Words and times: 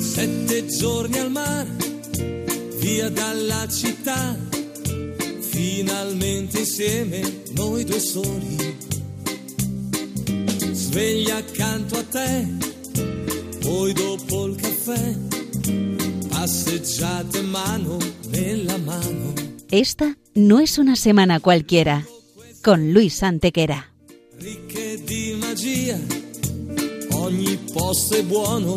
Sette 0.00 0.66
giorni 0.66 1.18
al 1.18 1.30
mare, 1.30 1.68
via 2.78 3.08
dalla 3.10 3.66
città, 3.68 4.36
finalmente 5.40 6.60
insieme 6.60 7.42
noi 7.54 7.84
due 7.84 8.00
soli. 8.00 8.76
Sveglia 10.72 11.36
accanto 11.36 11.98
a 11.98 12.02
te, 12.04 12.46
poi 13.60 13.92
dopo 13.92 14.46
il 14.46 14.56
caffè, 14.56 15.16
passeggiate 16.28 17.42
mano 17.42 17.98
nella 18.28 18.78
mano. 18.78 19.32
Esta 19.68 20.16
no 20.34 20.60
es 20.60 20.78
una 20.78 20.96
semana 20.96 21.40
cualquiera, 21.40 22.04
con 22.62 22.90
Luis 22.92 23.22
Antequera. 23.22 23.84
Ricche 24.38 25.02
di 25.04 25.36
magia, 25.40 25.98
ogni 27.12 27.58
posto 27.72 28.14
è 28.14 28.22
buono 28.22 28.76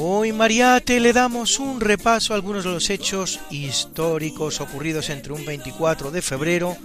Hoy, 0.00 0.32
Mariate, 0.32 1.00
le 1.00 1.12
damos 1.12 1.58
un 1.58 1.80
repaso 1.80 2.32
a 2.32 2.36
algunos 2.36 2.62
de 2.62 2.70
los 2.70 2.88
hechos 2.88 3.40
históricos 3.50 4.60
ocurridos 4.60 5.10
entre 5.10 5.32
un 5.32 5.44
24 5.44 6.12
de 6.12 6.22
febrero 6.22 6.76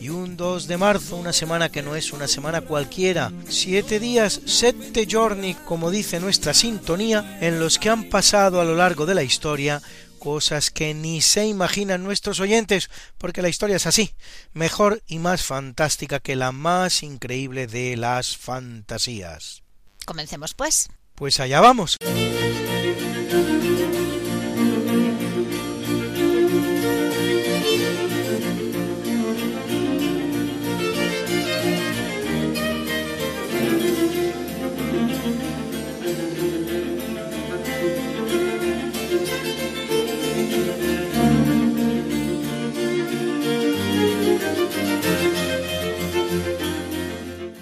y 0.00 0.10
un 0.10 0.36
2 0.36 0.68
de 0.68 0.76
marzo, 0.76 1.16
una 1.16 1.32
semana 1.32 1.68
que 1.68 1.82
no 1.82 1.96
es 1.96 2.12
una 2.12 2.28
semana 2.28 2.60
cualquiera. 2.60 3.32
Siete 3.48 3.98
días, 3.98 4.40
sette 4.46 5.04
giorni, 5.04 5.54
como 5.54 5.90
dice 5.90 6.20
nuestra 6.20 6.54
sintonía, 6.54 7.38
en 7.40 7.58
los 7.58 7.80
que 7.80 7.90
han 7.90 8.04
pasado 8.04 8.60
a 8.60 8.64
lo 8.64 8.76
largo 8.76 9.04
de 9.04 9.16
la 9.16 9.24
historia 9.24 9.82
cosas 10.20 10.70
que 10.70 10.94
ni 10.94 11.22
se 11.22 11.46
imaginan 11.46 12.04
nuestros 12.04 12.38
oyentes, 12.38 12.88
porque 13.18 13.42
la 13.42 13.48
historia 13.48 13.76
es 13.76 13.86
así, 13.88 14.14
mejor 14.52 15.02
y 15.08 15.18
más 15.18 15.42
fantástica 15.42 16.20
que 16.20 16.36
la 16.36 16.52
más 16.52 17.02
increíble 17.02 17.66
de 17.66 17.96
las 17.96 18.36
fantasías. 18.36 19.64
Comencemos 20.06 20.54
pues. 20.54 20.88
Pues 21.20 21.38
allá 21.38 21.60
vamos. 21.60 21.98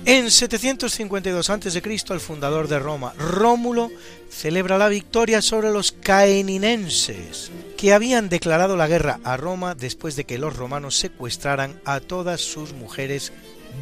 En 0.08 0.30
752 0.30 1.50
a.C., 1.50 1.82
el 1.84 2.20
fundador 2.20 2.66
de 2.66 2.78
Roma, 2.78 3.12
Rómulo, 3.18 3.90
celebra 4.30 4.78
la 4.78 4.88
victoria 4.88 5.42
sobre 5.42 5.70
los 5.70 5.92
caeninenses, 5.92 7.50
que 7.76 7.92
habían 7.92 8.30
declarado 8.30 8.78
la 8.78 8.88
guerra 8.88 9.20
a 9.22 9.36
Roma 9.36 9.74
después 9.74 10.16
de 10.16 10.24
que 10.24 10.38
los 10.38 10.56
romanos 10.56 10.96
secuestraran 10.96 11.78
a 11.84 12.00
todas 12.00 12.40
sus 12.40 12.72
mujeres 12.72 13.34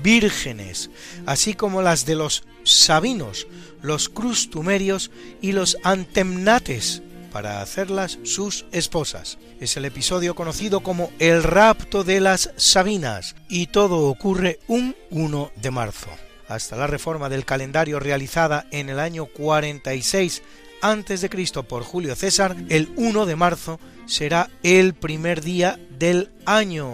vírgenes, 0.03 0.91
así 1.27 1.55
como 1.55 1.81
las 1.81 2.07
de 2.07 2.17
los 2.17 2.43
sabinos, 2.65 3.47
los 3.81 4.09
crustumerios 4.09 5.13
y 5.41 5.53
los 5.53 5.77
antemnates, 5.85 7.03
para 7.31 7.63
hacerlas 7.63 8.19
sus 8.25 8.67
esposas. 8.73 9.39
Es 9.61 9.77
el 9.79 9.87
episodio 9.87 10.35
conocido 10.35 10.81
como 10.81 11.11
el 11.19 11.43
rapto 11.43 12.05
de 12.05 12.21
las 12.21 12.51
Sabinas 12.57 13.37
y 13.49 13.69
todo 13.69 14.09
ocurre 14.09 14.59
un 14.69 14.95
1 15.11 15.53
de 15.57 15.71
marzo. 15.71 16.09
Hasta 16.47 16.77
la 16.77 16.87
reforma 16.87 17.29
del 17.29 17.47
calendario 17.47 17.99
realizada 17.99 18.67
en 18.71 18.91
el 18.91 19.01
año 19.01 19.27
46 19.27 20.43
a.C. 20.83 21.31
por 21.67 21.85
Julio 21.85 22.15
César, 22.15 22.55
el 22.69 22.93
1 22.97 23.25
de 23.25 23.37
marzo 23.37 23.81
será 24.05 24.51
el 24.63 24.95
primer 24.95 25.41
día 25.43 25.81
del 25.91 26.31
año, 26.45 26.93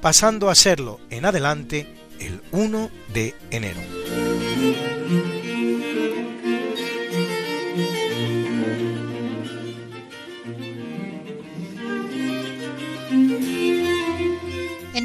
pasando 0.00 0.48
a 0.48 0.54
serlo 0.54 1.00
en 1.10 1.26
adelante 1.26 1.86
el 2.18 2.40
1 2.52 2.90
de 3.12 3.34
enero. 3.50 3.80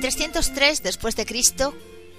303 0.05 0.83
después 0.83 1.15
de 1.15 1.25
Cristo, 1.25 1.73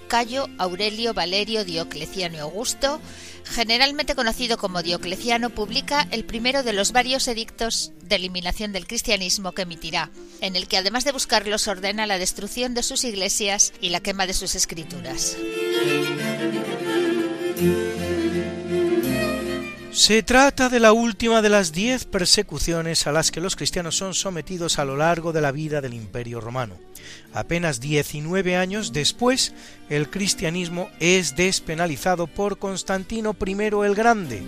Cayo 0.09 0.49
Aurelio 0.57 1.13
Valerio 1.13 1.63
Diocleciano 1.63 2.37
Augusto, 2.41 2.99
generalmente 3.45 4.13
conocido 4.13 4.57
como 4.57 4.83
Diocleciano, 4.83 5.51
publica 5.51 6.05
el 6.11 6.25
primero 6.25 6.63
de 6.63 6.73
los 6.73 6.91
varios 6.91 7.29
edictos 7.29 7.93
de 8.01 8.17
eliminación 8.17 8.73
del 8.73 8.87
cristianismo 8.87 9.53
que 9.53 9.61
emitirá, 9.61 10.11
en 10.41 10.57
el 10.57 10.67
que 10.67 10.75
además 10.75 11.05
de 11.05 11.13
buscarlos 11.13 11.69
ordena 11.69 12.05
la 12.07 12.17
destrucción 12.17 12.73
de 12.73 12.83
sus 12.83 13.05
iglesias 13.05 13.71
y 13.79 13.87
la 13.87 14.01
quema 14.01 14.27
de 14.27 14.33
sus 14.33 14.55
escrituras. 14.55 15.37
Se 19.97 20.21
trata 20.21 20.69
de 20.69 20.79
la 20.79 20.93
última 20.93 21.41
de 21.41 21.49
las 21.49 21.71
diez 21.71 22.05
persecuciones 22.05 23.07
a 23.07 23.11
las 23.11 23.31
que 23.31 23.41
los 23.41 23.55
cristianos 23.55 23.97
son 23.97 24.13
sometidos 24.13 24.77
a 24.77 24.85
lo 24.85 24.95
largo 24.95 25.33
de 25.33 25.41
la 25.41 25.51
vida 25.51 25.81
del 25.81 25.95
Imperio 25.95 26.39
romano. 26.39 26.75
Apenas 27.33 27.79
19 27.79 28.55
años 28.57 28.93
después, 28.93 29.55
el 29.89 30.11
cristianismo 30.11 30.87
es 30.99 31.35
despenalizado 31.35 32.27
por 32.27 32.59
Constantino 32.59 33.35
I 33.43 33.53
el 33.85 33.95
Grande 33.95 34.43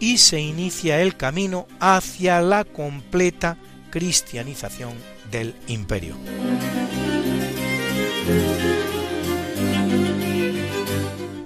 y 0.00 0.18
se 0.18 0.38
inicia 0.38 1.00
el 1.00 1.16
camino 1.16 1.66
hacia 1.80 2.42
la 2.42 2.64
completa 2.64 3.56
cristianización 3.90 4.92
del 5.30 5.54
imperio. 5.66 6.14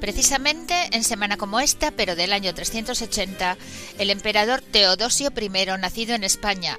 Precisamente 0.09 0.89
en 0.93 1.05
semana 1.05 1.37
como 1.37 1.61
esta, 1.61 1.91
pero 1.91 2.17
del 2.17 2.33
año 2.33 2.55
380, 2.55 3.59
el 3.99 4.09
emperador 4.09 4.63
Teodosio 4.63 5.31
I, 5.39 5.51
nacido 5.79 6.15
en 6.15 6.25
España 6.25 6.79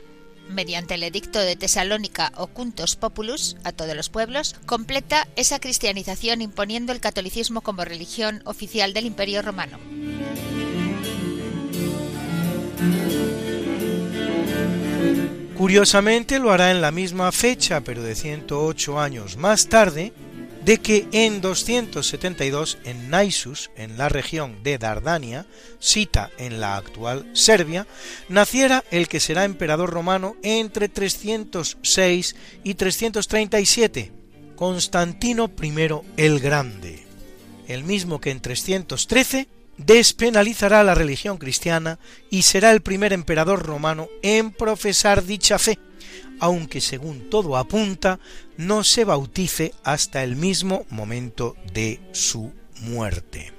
mediante 0.50 0.96
el 0.96 1.04
edicto 1.04 1.38
de 1.38 1.56
Tesalónica 1.56 2.31
Ocuntos 2.38 2.96
Populus 2.96 3.56
a 3.64 3.72
todos 3.72 3.96
los 3.96 4.10
pueblos, 4.10 4.56
completa 4.66 5.28
esa 5.36 5.60
cristianización 5.60 6.42
imponiendo 6.42 6.92
el 6.92 7.02
catolicismo 7.02 7.62
como 7.62 7.86
religión 7.86 8.42
oficial 8.46 8.96
del 8.96 9.06
Imperio 9.06 9.44
Romano. 9.44 9.78
Curiosamente 15.56 16.40
lo 16.40 16.52
hará 16.52 16.72
en 16.72 16.82
la 16.82 16.90
misma 16.90 17.32
fecha, 17.32 17.82
pero 17.82 18.02
de 18.02 18.16
108 18.16 19.00
años 19.00 19.38
más 19.38 19.68
tarde, 19.68 20.14
de 20.69 20.77
que 20.77 21.07
en 21.13 21.42
272 21.42 22.77
en 22.83 23.10
Naissus, 23.10 23.71
en 23.75 23.98
la 23.98 24.07
región 24.07 24.62
de 24.62 24.77
Dardania, 24.77 25.48
cita 25.80 26.30
en 26.38 26.60
la 26.60 26.77
actual 26.77 27.27
Serbia, 27.33 27.88
naciera 28.27 28.83
el 28.92 29.07
que 29.07 29.19
será 29.19 29.45
emperador 29.45 29.89
romano 29.89 30.36
entre 30.44 30.88
306 30.88 32.36
y 32.63 32.75
337, 32.75 34.12
Constantino 34.56 35.50
I 35.60 35.74
el 36.18 36.39
Grande, 36.39 37.04
el 37.68 37.83
mismo 37.83 38.22
que 38.22 38.30
en 38.30 38.39
313 38.39 39.48
despenalizará 39.80 40.84
la 40.84 40.94
religión 40.94 41.38
cristiana 41.38 42.00
y 42.30 42.44
será 42.44 42.72
el 42.72 42.81
primer 42.81 43.14
emperador 43.14 43.66
romano 43.66 44.08
en 44.22 44.52
profesar 44.52 45.26
dicha 45.26 45.58
fe, 45.58 45.80
aunque 46.40 46.81
según 46.81 47.30
todo 47.30 47.58
apunta 47.58 48.20
no 48.58 48.84
se 48.84 49.06
bautice 49.06 49.74
hasta 49.84 50.24
el 50.24 50.36
mismo 50.36 50.86
momento 50.90 51.56
de 51.74 52.00
su 52.12 52.52
muerte. 52.81 53.52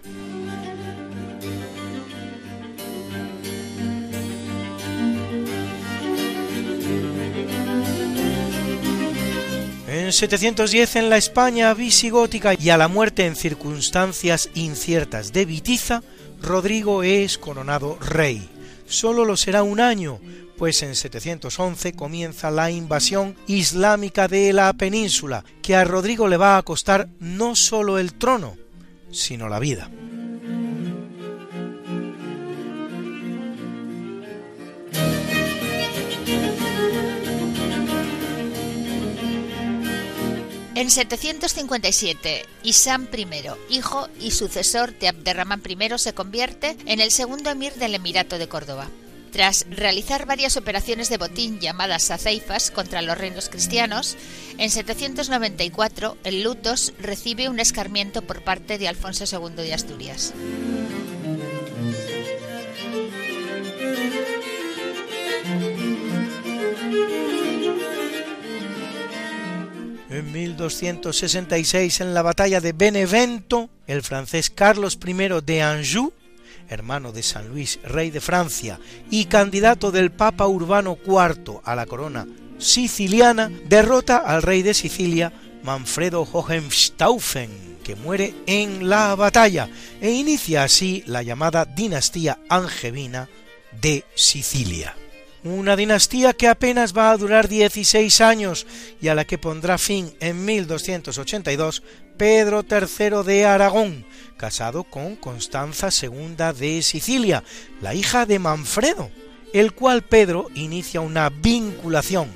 En 10.10 10.14
710 10.14 10.96
en 10.96 11.08
la 11.08 11.18
España 11.18 11.72
visigótica 11.72 12.54
y 12.54 12.70
a 12.70 12.76
la 12.76 12.88
muerte 12.88 13.26
en 13.26 13.36
circunstancias 13.36 14.50
inciertas 14.54 15.32
de 15.32 15.44
Vitiza, 15.44 16.02
Rodrigo 16.42 17.04
es 17.04 17.38
coronado 17.38 17.96
rey. 18.00 18.48
Solo 18.88 19.24
lo 19.24 19.36
será 19.36 19.62
un 19.62 19.78
año, 19.78 20.18
pues 20.58 20.82
en 20.82 20.96
711 20.96 21.92
comienza 21.92 22.50
la 22.50 22.72
invasión 22.72 23.36
islámica 23.46 24.26
de 24.26 24.52
la 24.52 24.72
península, 24.72 25.44
que 25.62 25.76
a 25.76 25.84
Rodrigo 25.84 26.26
le 26.26 26.38
va 26.38 26.56
a 26.56 26.62
costar 26.64 27.08
no 27.20 27.54
solo 27.54 27.96
el 27.96 28.14
trono, 28.14 28.56
sino 29.12 29.48
la 29.48 29.60
vida. 29.60 29.92
En 40.80 40.90
757, 40.90 42.46
Isam 42.62 43.06
I, 43.14 43.26
hijo 43.68 44.08
y 44.18 44.30
sucesor 44.30 44.98
de 44.98 45.08
Abderramán 45.08 45.60
I, 45.68 45.98
se 45.98 46.14
convierte 46.14 46.74
en 46.86 47.00
el 47.00 47.10
segundo 47.10 47.50
emir 47.50 47.74
del 47.74 47.94
Emirato 47.94 48.38
de 48.38 48.48
Córdoba. 48.48 48.88
Tras 49.30 49.66
realizar 49.68 50.24
varias 50.24 50.56
operaciones 50.56 51.10
de 51.10 51.18
botín 51.18 51.60
llamadas 51.60 52.04
saceifas 52.04 52.70
contra 52.70 53.02
los 53.02 53.18
reinos 53.18 53.50
cristianos, 53.50 54.16
en 54.56 54.70
794 54.70 56.16
el 56.24 56.42
Lutos 56.42 56.94
recibe 56.98 57.50
un 57.50 57.60
escarmiento 57.60 58.22
por 58.22 58.42
parte 58.42 58.78
de 58.78 58.88
Alfonso 58.88 59.24
II 59.30 59.56
de 59.56 59.74
Asturias. 59.74 60.32
En 70.20 70.32
1266, 70.32 72.02
en 72.02 72.12
la 72.12 72.20
batalla 72.20 72.61
de 72.61 72.75
Benevento, 72.75 73.70
el 73.87 74.02
francés 74.02 74.50
Carlos 74.50 74.99
I 75.02 75.14
de 75.43 75.62
Anjou, 75.62 76.12
hermano 76.69 77.11
de 77.11 77.22
San 77.22 77.49
Luis, 77.49 77.81
rey 77.84 78.11
de 78.11 78.20
Francia, 78.20 78.78
y 79.11 79.25
candidato 79.25 79.90
del 79.90 80.11
Papa 80.11 80.46
Urbano 80.46 80.99
IV 81.06 81.61
a 81.64 81.75
la 81.75 81.87
corona 81.87 82.26
siciliana, 82.58 83.50
derrota 83.67 84.19
al 84.19 84.43
rey 84.43 84.61
de 84.61 84.75
Sicilia, 84.75 85.32
Manfredo 85.62 86.28
Hohenstaufen, 86.31 87.78
que 87.82 87.96
muere 87.96 88.34
en 88.44 88.90
la 88.90 89.14
batalla, 89.14 89.70
e 90.02 90.11
inicia 90.11 90.64
así 90.64 91.02
la 91.06 91.23
llamada 91.23 91.64
dinastía 91.64 92.38
angevina 92.50 93.31
de 93.81 94.05
Sicilia 94.14 94.94
una 95.44 95.76
dinastía 95.76 96.32
que 96.32 96.48
apenas 96.48 96.96
va 96.96 97.10
a 97.10 97.16
durar 97.16 97.48
16 97.48 98.20
años 98.20 98.66
y 99.00 99.08
a 99.08 99.14
la 99.14 99.25
que 99.25 99.38
pondrá 99.38 99.78
fin 99.78 100.12
en 100.20 100.44
1282 100.44 101.82
Pedro 102.16 102.64
III 102.70 103.25
de 103.25 103.46
Aragón, 103.46 104.04
casado 104.37 104.84
con 104.84 105.16
Constanza 105.16 105.88
II 105.90 106.37
de 106.58 106.82
Sicilia, 106.82 107.42
la 107.81 107.94
hija 107.94 108.26
de 108.26 108.38
Manfredo, 108.38 109.10
el 109.54 109.72
cual 109.72 110.02
Pedro 110.02 110.48
inicia 110.54 111.00
una 111.00 111.31
vinculación 111.31 112.28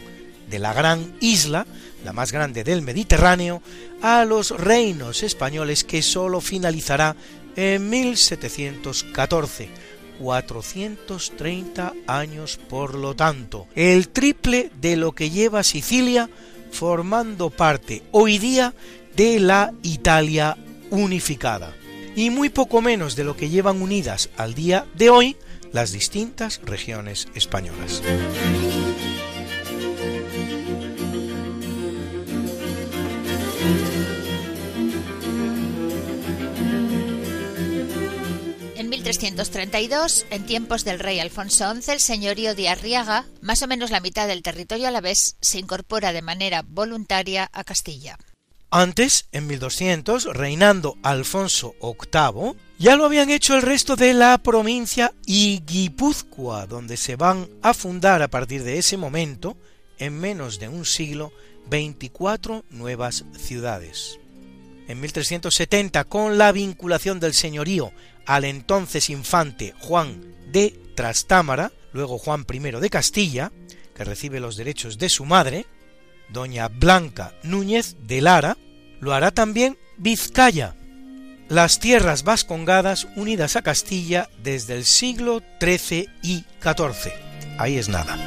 de 0.49 0.59
la 0.59 0.73
gran 0.73 1.15
isla, 1.21 1.67
la 2.05 2.13
más 2.13 2.33
grande 2.33 2.65
del 2.65 2.83
Mediterráneo, 2.83 3.63
a 4.01 4.25
los 4.25 4.51
reinos 4.51 5.23
españoles 5.23 5.85
que 5.85 6.03
sólo 6.03 6.41
finalizará 6.41 7.17
en 7.57 7.89
1714 7.91 9.69
430 10.21 11.93
años 12.07 12.59
por 12.69 12.95
lo 12.95 13.15
tanto, 13.15 13.67
el 13.75 14.09
triple 14.09 14.71
de 14.81 14.97
lo 14.97 15.13
que 15.13 15.31
lleva 15.31 15.63
Sicilia 15.63 16.29
formando 16.71 17.51
parte 17.51 18.03
hoy 18.11 18.39
día 18.39 18.75
de 19.17 19.41
la 19.41 19.73
Italia 19.83 20.57
unificada, 20.91 21.75
y 22.17 22.31
muy 22.31 22.49
poco 22.49 22.81
menos 22.81 23.17
de 23.17 23.25
lo 23.25 23.37
que 23.37 23.49
llevan 23.49 23.81
unidas 23.81 24.31
al 24.37 24.55
día 24.55 24.87
de 24.95 25.11
hoy 25.11 25.37
las 25.73 25.93
distintas 25.93 26.61
regiones 26.65 27.29
españolas. 27.35 28.03
En 38.85 38.91
1332, 38.91 40.27
en 40.29 40.45
tiempos 40.45 40.85
del 40.85 40.99
rey 40.99 41.19
Alfonso 41.19 41.75
XI, 41.75 41.93
el 41.93 42.01
señorío 42.01 42.55
de 42.55 42.69
Arriaga, 42.69 43.25
más 43.41 43.63
o 43.63 43.67
menos 43.67 43.91
la 43.91 44.01
mitad 44.01 44.29
del 44.29 44.43
territorio 44.43 44.89
a 44.89 44.91
la 44.91 45.01
vez, 45.01 45.39
se 45.41 45.59
incorpora 45.59 46.13
de 46.13 46.21
manera 46.21 46.63
voluntaria 46.69 47.49
a 47.55 47.65
Castilla. 47.65 48.19
Antes, 48.69 49.27
en 49.33 49.47
1200, 49.47 50.27
reinando 50.35 50.99
Alfonso 51.03 51.75
VIII, 51.81 52.57
ya 52.79 52.97
lo 52.97 53.07
habían 53.07 53.31
hecho 53.31 53.57
el 53.57 53.63
resto 53.63 53.97
de 53.97 54.13
la 54.13 54.37
provincia 54.37 55.15
y 55.25 55.63
Guipúzcoa, 55.65 56.67
donde 56.67 56.99
se 56.99 57.17
van 57.17 57.49
a 57.63 57.73
fundar 57.73 58.21
a 58.21 58.29
partir 58.29 58.65
de 58.65 58.77
ese 58.77 58.99
momento, 58.99 59.57
en 59.97 60.21
menos 60.21 60.59
de 60.59 60.69
un 60.69 60.85
siglo, 60.85 61.33
24 61.71 62.67
nuevas 62.69 63.25
ciudades. 63.39 64.19
En 64.87 65.01
1370, 65.01 66.05
con 66.05 66.37
la 66.37 66.53
vinculación 66.53 67.21
del 67.21 67.35
señorío 67.35 67.93
al 68.27 68.45
entonces 68.45 69.11
infante 69.11 69.75
Juan 69.81 70.23
de 70.51 70.79
Trastámara, 70.95 71.73
luego 71.93 72.19
Juan 72.19 72.47
I 72.51 72.59
de 72.59 72.91
Castilla, 72.91 73.53
que 73.95 74.05
recibe 74.05 74.41
los 74.41 74.57
derechos 74.57 74.99
de 74.99 75.09
su 75.09 75.25
madre, 75.25 75.67
doña 76.29 76.69
Blanca 76.69 77.35
Núñez 77.43 77.97
de 78.01 78.21
Lara, 78.21 78.57
lo 79.01 79.15
hará 79.15 79.31
también 79.31 79.79
Vizcaya, 79.97 80.75
las 81.49 81.79
tierras 81.79 82.25
vascongadas 82.25 83.07
unidas 83.17 83.57
a 83.57 83.63
Castilla 83.63 84.29
desde 84.43 84.75
el 84.75 84.85
siglo 84.85 85.43
XIII 85.61 86.09
y 86.23 86.45
XIV. 86.61 87.13
Ahí 87.59 87.77
es 87.79 87.89
nada. 87.89 88.19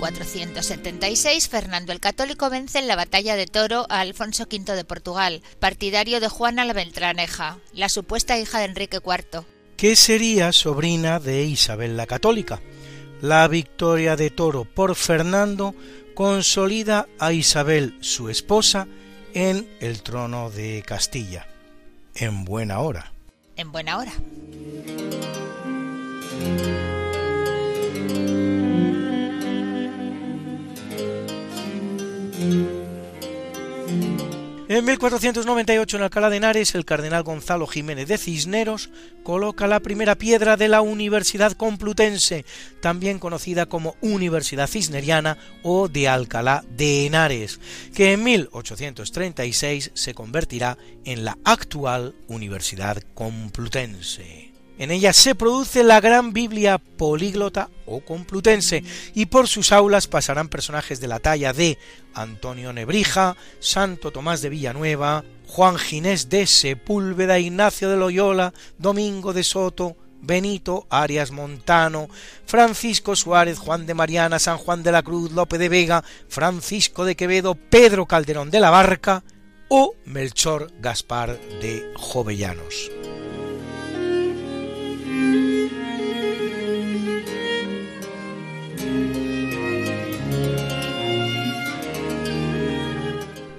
1476, 0.00 1.48
Fernando 1.48 1.92
el 1.92 2.00
Católico 2.00 2.48
vence 2.48 2.78
en 2.78 2.88
la 2.88 2.96
batalla 2.96 3.36
de 3.36 3.46
Toro 3.46 3.84
a 3.90 4.00
Alfonso 4.00 4.44
V 4.50 4.74
de 4.74 4.84
Portugal, 4.84 5.42
partidario 5.58 6.20
de 6.20 6.28
Juana 6.28 6.64
la 6.64 6.72
Beltraneja, 6.72 7.58
la 7.74 7.90
supuesta 7.90 8.38
hija 8.38 8.60
de 8.60 8.64
Enrique 8.64 8.98
IV. 9.04 9.44
que 9.76 9.96
sería 9.96 10.52
sobrina 10.52 11.20
de 11.20 11.44
Isabel 11.44 11.96
la 11.98 12.06
Católica. 12.06 12.60
La 13.20 13.46
victoria 13.48 14.16
de 14.16 14.30
Toro 14.30 14.64
por 14.64 14.94
Fernando 14.94 15.74
consolida 16.14 17.06
a 17.18 17.32
Isabel, 17.32 17.96
su 18.00 18.30
esposa, 18.30 18.88
en 19.34 19.68
el 19.80 20.02
trono 20.02 20.50
de 20.50 20.82
Castilla. 20.86 21.46
En 22.14 22.44
buena 22.44 22.80
hora. 22.80 23.12
En 23.56 23.70
buena 23.70 23.98
hora. 23.98 24.12
En 34.70 34.84
1498 34.84 35.96
en 35.96 36.02
Alcalá 36.04 36.30
de 36.30 36.36
Henares, 36.36 36.76
el 36.76 36.84
cardenal 36.84 37.24
Gonzalo 37.24 37.66
Jiménez 37.66 38.06
de 38.06 38.18
Cisneros 38.18 38.90
coloca 39.24 39.66
la 39.66 39.80
primera 39.80 40.14
piedra 40.14 40.56
de 40.56 40.68
la 40.68 40.80
Universidad 40.80 41.54
Complutense, 41.54 42.44
también 42.80 43.18
conocida 43.18 43.66
como 43.66 43.96
Universidad 44.00 44.68
Cisneriana 44.68 45.38
o 45.64 45.88
de 45.88 46.06
Alcalá 46.06 46.64
de 46.70 47.04
Henares, 47.06 47.58
que 47.96 48.12
en 48.12 48.22
1836 48.22 49.90
se 49.92 50.14
convertirá 50.14 50.78
en 51.04 51.24
la 51.24 51.36
actual 51.42 52.14
Universidad 52.28 53.02
Complutense. 53.14 54.39
En 54.80 54.90
ella 54.90 55.12
se 55.12 55.34
produce 55.34 55.84
la 55.84 56.00
gran 56.00 56.32
Biblia 56.32 56.78
políglota 56.78 57.68
o 57.84 58.00
complutense 58.00 58.82
y 59.14 59.26
por 59.26 59.46
sus 59.46 59.72
aulas 59.72 60.06
pasarán 60.06 60.48
personajes 60.48 61.00
de 61.00 61.06
la 61.06 61.18
talla 61.18 61.52
de 61.52 61.76
Antonio 62.14 62.72
Nebrija, 62.72 63.36
Santo 63.58 64.10
Tomás 64.10 64.40
de 64.40 64.48
Villanueva, 64.48 65.22
Juan 65.46 65.76
Ginés 65.76 66.30
de 66.30 66.46
Sepúlveda, 66.46 67.38
Ignacio 67.38 67.90
de 67.90 67.98
Loyola, 67.98 68.54
Domingo 68.78 69.34
de 69.34 69.44
Soto, 69.44 69.98
Benito, 70.22 70.86
Arias 70.88 71.30
Montano, 71.30 72.08
Francisco 72.46 73.14
Suárez, 73.16 73.58
Juan 73.58 73.84
de 73.84 73.92
Mariana, 73.92 74.38
San 74.38 74.56
Juan 74.56 74.82
de 74.82 74.92
la 74.92 75.02
Cruz, 75.02 75.30
Lope 75.32 75.58
de 75.58 75.68
Vega, 75.68 76.02
Francisco 76.28 77.04
de 77.04 77.16
Quevedo, 77.16 77.54
Pedro 77.54 78.06
Calderón 78.06 78.50
de 78.50 78.60
la 78.60 78.70
Barca 78.70 79.24
o 79.68 79.94
Melchor 80.06 80.72
Gaspar 80.80 81.38
de 81.60 81.92
Jovellanos. 81.96 82.99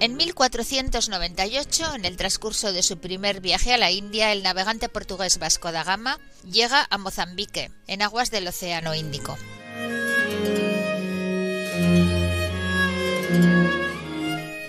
En 0.01 0.17
1498, 0.17 1.93
en 1.93 2.05
el 2.05 2.17
transcurso 2.17 2.73
de 2.73 2.81
su 2.81 2.97
primer 2.97 3.39
viaje 3.39 3.71
a 3.71 3.77
la 3.77 3.91
India, 3.91 4.31
el 4.31 4.41
navegante 4.41 4.89
portugués 4.89 5.37
Vasco 5.37 5.71
da 5.71 5.83
Gama 5.83 6.17
llega 6.43 6.87
a 6.89 6.97
Mozambique, 6.97 7.69
en 7.85 8.01
aguas 8.01 8.31
del 8.31 8.47
Océano 8.47 8.95
Índico. 8.95 9.37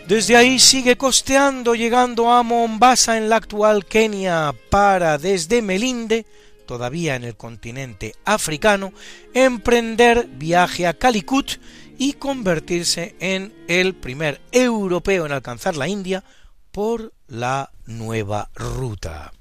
Desde 0.07 0.37
ahí 0.37 0.59
sigue 0.59 0.99
costeando, 0.99 1.75
llegando 1.75 2.31
a 2.31 2.43
Mombasa 2.43 3.17
en 3.17 3.31
la 3.31 3.37
actual 3.37 3.87
Kenia, 3.87 4.55
para 4.69 5.17
desde 5.17 5.63
Melinde, 5.63 6.27
todavía 6.67 7.17
en 7.17 7.25
el 7.25 7.37
continente 7.37 8.15
africano, 8.27 8.93
emprender 9.33 10.27
viaje 10.27 10.87
a 10.87 10.93
Calicut 10.93 11.53
y 12.03 12.15
convertirse 12.15 13.15
en 13.21 13.55
el 13.69 13.95
primer 13.95 14.41
europeo 14.51 15.25
en 15.25 15.31
alcanzar 15.31 15.77
la 15.77 15.87
India 15.87 16.25
por 16.73 17.13
la 17.29 17.71
nueva 17.87 18.51
ruta. 18.57 19.33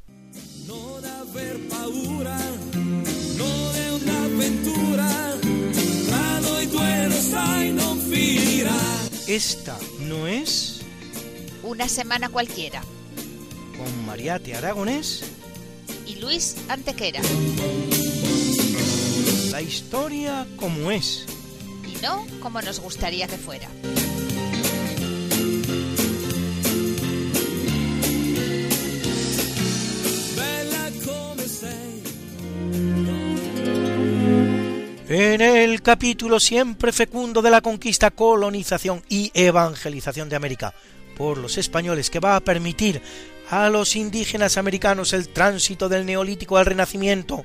Esta 9.25 9.79
no 10.01 10.27
es 10.27 10.81
una 11.63 11.89
semana 11.89 12.29
cualquiera. 12.29 12.83
Con 13.75 14.05
Mariate 14.05 14.53
Aragonés 14.53 15.23
y 16.05 16.17
Luis 16.17 16.57
Antequera. 16.69 17.21
La 19.49 19.63
historia 19.63 20.45
como 20.57 20.91
es 20.91 21.25
no 22.01 22.25
como 22.41 22.61
nos 22.61 22.79
gustaría 22.79 23.27
que 23.27 23.37
fuera. 23.37 23.67
En 35.13 35.41
el 35.41 35.81
capítulo 35.81 36.39
siempre 36.39 36.93
fecundo 36.93 37.41
de 37.41 37.51
la 37.51 37.59
conquista, 37.59 38.11
colonización 38.11 39.03
y 39.09 39.29
evangelización 39.33 40.29
de 40.29 40.37
América 40.37 40.73
por 41.17 41.37
los 41.37 41.57
españoles 41.57 42.09
que 42.09 42.21
va 42.21 42.37
a 42.37 42.39
permitir 42.39 43.01
a 43.49 43.69
los 43.69 43.97
indígenas 43.97 44.55
americanos 44.55 45.11
el 45.11 45.27
tránsito 45.27 45.89
del 45.89 46.05
neolítico 46.05 46.57
al 46.57 46.65
renacimiento, 46.65 47.43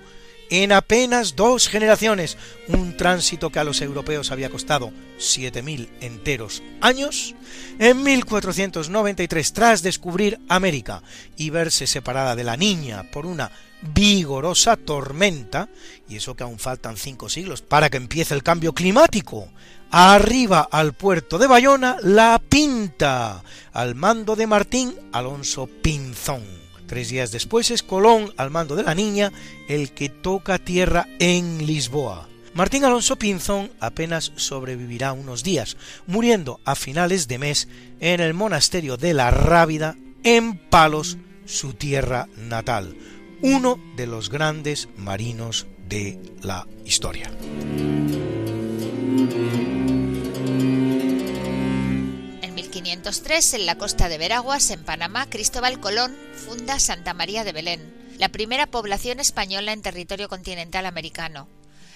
en 0.50 0.72
apenas 0.72 1.36
dos 1.36 1.68
generaciones, 1.68 2.36
un 2.68 2.96
tránsito 2.96 3.50
que 3.50 3.58
a 3.58 3.64
los 3.64 3.80
europeos 3.80 4.30
había 4.30 4.50
costado 4.50 4.92
7.000 5.18 5.88
enteros 6.00 6.62
años, 6.80 7.34
en 7.78 8.02
1493, 8.02 9.52
tras 9.52 9.82
descubrir 9.82 10.38
América 10.48 11.02
y 11.36 11.50
verse 11.50 11.86
separada 11.86 12.36
de 12.36 12.44
la 12.44 12.56
niña 12.56 13.10
por 13.10 13.26
una 13.26 13.50
vigorosa 13.94 14.76
tormenta, 14.76 15.68
y 16.08 16.16
eso 16.16 16.34
que 16.34 16.44
aún 16.44 16.58
faltan 16.58 16.96
cinco 16.96 17.28
siglos 17.28 17.62
para 17.62 17.90
que 17.90 17.96
empiece 17.96 18.34
el 18.34 18.42
cambio 18.42 18.72
climático, 18.72 19.48
arriba 19.90 20.68
al 20.70 20.94
puerto 20.94 21.38
de 21.38 21.46
Bayona 21.46 21.96
la 22.02 22.40
Pinta, 22.48 23.42
al 23.72 23.94
mando 23.94 24.36
de 24.36 24.46
Martín 24.46 24.94
Alonso 25.12 25.68
Pinzón 25.82 26.66
Tres 26.86 27.08
días 27.08 27.32
después 27.32 27.70
es 27.70 27.82
Colón, 27.82 28.32
al 28.36 28.50
mando 28.50 28.76
de 28.76 28.84
la 28.84 28.94
niña, 28.94 29.32
el 29.68 29.92
que 29.92 30.08
toca 30.08 30.58
tierra 30.58 31.06
en 31.18 31.66
Lisboa. 31.66 32.28
Martín 32.54 32.84
Alonso 32.84 33.16
Pinzón 33.16 33.70
apenas 33.80 34.32
sobrevivirá 34.36 35.12
unos 35.12 35.42
días, 35.42 35.76
muriendo 36.06 36.60
a 36.64 36.74
finales 36.74 37.28
de 37.28 37.38
mes 37.38 37.68
en 38.00 38.20
el 38.20 38.32
monasterio 38.32 38.96
de 38.96 39.12
la 39.12 39.30
Rábida, 39.30 39.96
en 40.22 40.56
Palos, 40.56 41.18
su 41.44 41.74
tierra 41.74 42.28
natal, 42.36 42.96
uno 43.42 43.78
de 43.96 44.06
los 44.06 44.30
grandes 44.30 44.88
marinos 44.96 45.66
de 45.86 46.18
la 46.42 46.66
historia. 46.84 47.30
1503, 52.86 53.54
en 53.54 53.66
la 53.66 53.76
costa 53.76 54.08
de 54.08 54.16
Veraguas, 54.16 54.70
en 54.70 54.84
Panamá, 54.84 55.28
Cristóbal 55.28 55.80
Colón 55.80 56.16
funda 56.34 56.78
Santa 56.78 57.14
María 57.14 57.42
de 57.42 57.50
Belén, 57.50 57.92
la 58.16 58.28
primera 58.28 58.68
población 58.68 59.18
española 59.18 59.72
en 59.72 59.82
territorio 59.82 60.28
continental 60.28 60.86
americano, 60.86 61.48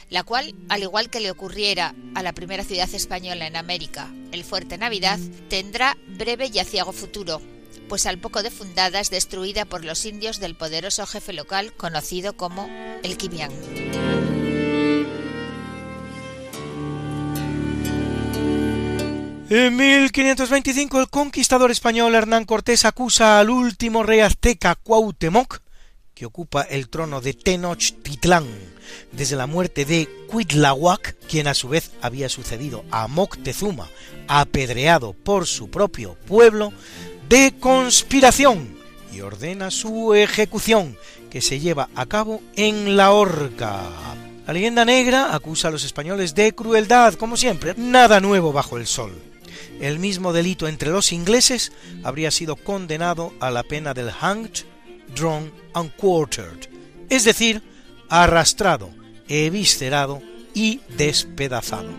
la 0.09 0.25
cual, 0.25 0.53
al 0.69 0.83
igual 0.83 1.09
que 1.09 1.21
le 1.21 1.31
ocurriera 1.31 1.95
a 2.17 2.25
la 2.25 2.33
primera 2.33 2.65
ciudad 2.65 2.93
española 2.93 3.47
en 3.47 3.55
América, 3.55 4.13
el 4.33 4.43
Fuerte 4.43 4.79
Navidad, 4.79 5.21
tendrá 5.49 5.97
breve 6.09 6.51
y 6.53 6.59
aciago 6.59 6.93
futuro, 6.93 7.41
pues 7.89 8.07
al 8.07 8.19
poco 8.19 8.43
de 8.43 8.51
fundada 8.51 8.99
es 8.99 9.11
destruida 9.11 9.67
por 9.67 9.85
los 9.85 10.05
indios 10.05 10.41
del 10.41 10.57
poderoso 10.57 11.07
jefe 11.07 11.33
local 11.33 11.73
conocido 11.75 12.37
como 12.37 12.69
el 13.05 13.17
Quimián. 13.17 14.50
En 19.53 19.75
1525 19.75 21.01
el 21.01 21.11
conquistador 21.11 21.73
español 21.73 22.15
Hernán 22.15 22.45
Cortés 22.45 22.85
acusa 22.85 23.41
al 23.41 23.51
último 23.51 24.05
rey 24.05 24.21
azteca 24.21 24.77
Cuauhtémoc, 24.77 25.59
que 26.15 26.25
ocupa 26.25 26.63
el 26.63 26.89
trono 26.89 27.21
de 27.21 27.35
Tenochtitlán 27.35 28.47
desde 29.11 29.35
la 29.35 29.49
muerte 29.49 29.85
de 29.85 30.09
Cuitlahuac, 30.29 31.17
quien 31.29 31.49
a 31.49 31.55
su 31.55 31.69
vez 31.69 31.91
había 32.01 32.29
sucedido 32.29 32.85
a 32.93 33.09
Moctezuma, 33.09 33.89
apedreado 34.29 35.15
por 35.15 35.49
su 35.49 35.69
propio 35.69 36.15
pueblo, 36.29 36.73
de 37.29 37.53
conspiración 37.59 38.79
y 39.13 39.21
ordena 39.23 39.73
su 39.73 40.15
ejecución, 40.15 40.97
que 41.29 41.41
se 41.43 41.59
lleva 41.59 41.89
a 41.97 42.07
cabo 42.07 42.41
en 42.55 42.97
la 42.97 43.11
horca. 43.11 43.83
La 44.47 44.53
leyenda 44.53 44.85
negra 44.85 45.35
acusa 45.35 45.67
a 45.67 45.71
los 45.73 45.83
españoles 45.83 46.37
de 46.37 46.55
crueldad, 46.55 47.15
como 47.15 47.37
siempre, 47.37 47.75
nada 47.77 48.21
nuevo 48.21 48.53
bajo 48.53 48.77
el 48.79 48.87
sol 48.87 49.30
el 49.81 49.99
mismo 49.99 50.33
delito 50.33 50.69
entre 50.69 50.91
los 50.91 51.13
ingleses, 51.13 51.73
habría 52.05 52.31
sido 52.31 52.57
condenado 52.57 53.33
a 53.41 53.51
la 53.51 53.63
pena 53.63 53.95
del 53.95 54.11
hanged, 54.11 54.65
drawn 55.15 55.53
and 55.75 55.91
quartered, 55.97 56.69
es 57.09 57.25
decir, 57.25 57.63
arrastrado, 58.09 58.91
eviscerado 59.29 60.23
y 60.55 60.81
despedazado. 60.97 61.91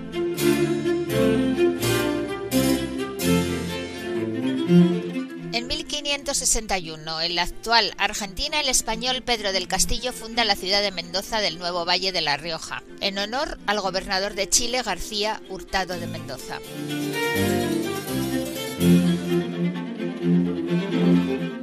En 6.11 6.23
1561, 6.23 7.21
en 7.21 7.35
la 7.35 7.43
actual 7.43 7.93
Argentina, 7.97 8.59
el 8.59 8.67
español 8.67 9.21
Pedro 9.21 9.53
del 9.53 9.69
Castillo 9.69 10.11
funda 10.11 10.43
la 10.43 10.57
ciudad 10.57 10.81
de 10.81 10.91
Mendoza 10.91 11.39
del 11.39 11.57
Nuevo 11.57 11.85
Valle 11.85 12.11
de 12.11 12.19
La 12.19 12.35
Rioja, 12.35 12.83
en 12.99 13.17
honor 13.17 13.57
al 13.65 13.79
gobernador 13.79 14.33
de 14.33 14.49
Chile 14.49 14.81
García 14.83 15.41
Hurtado 15.47 15.97
de 15.97 16.07
Mendoza. 16.07 16.59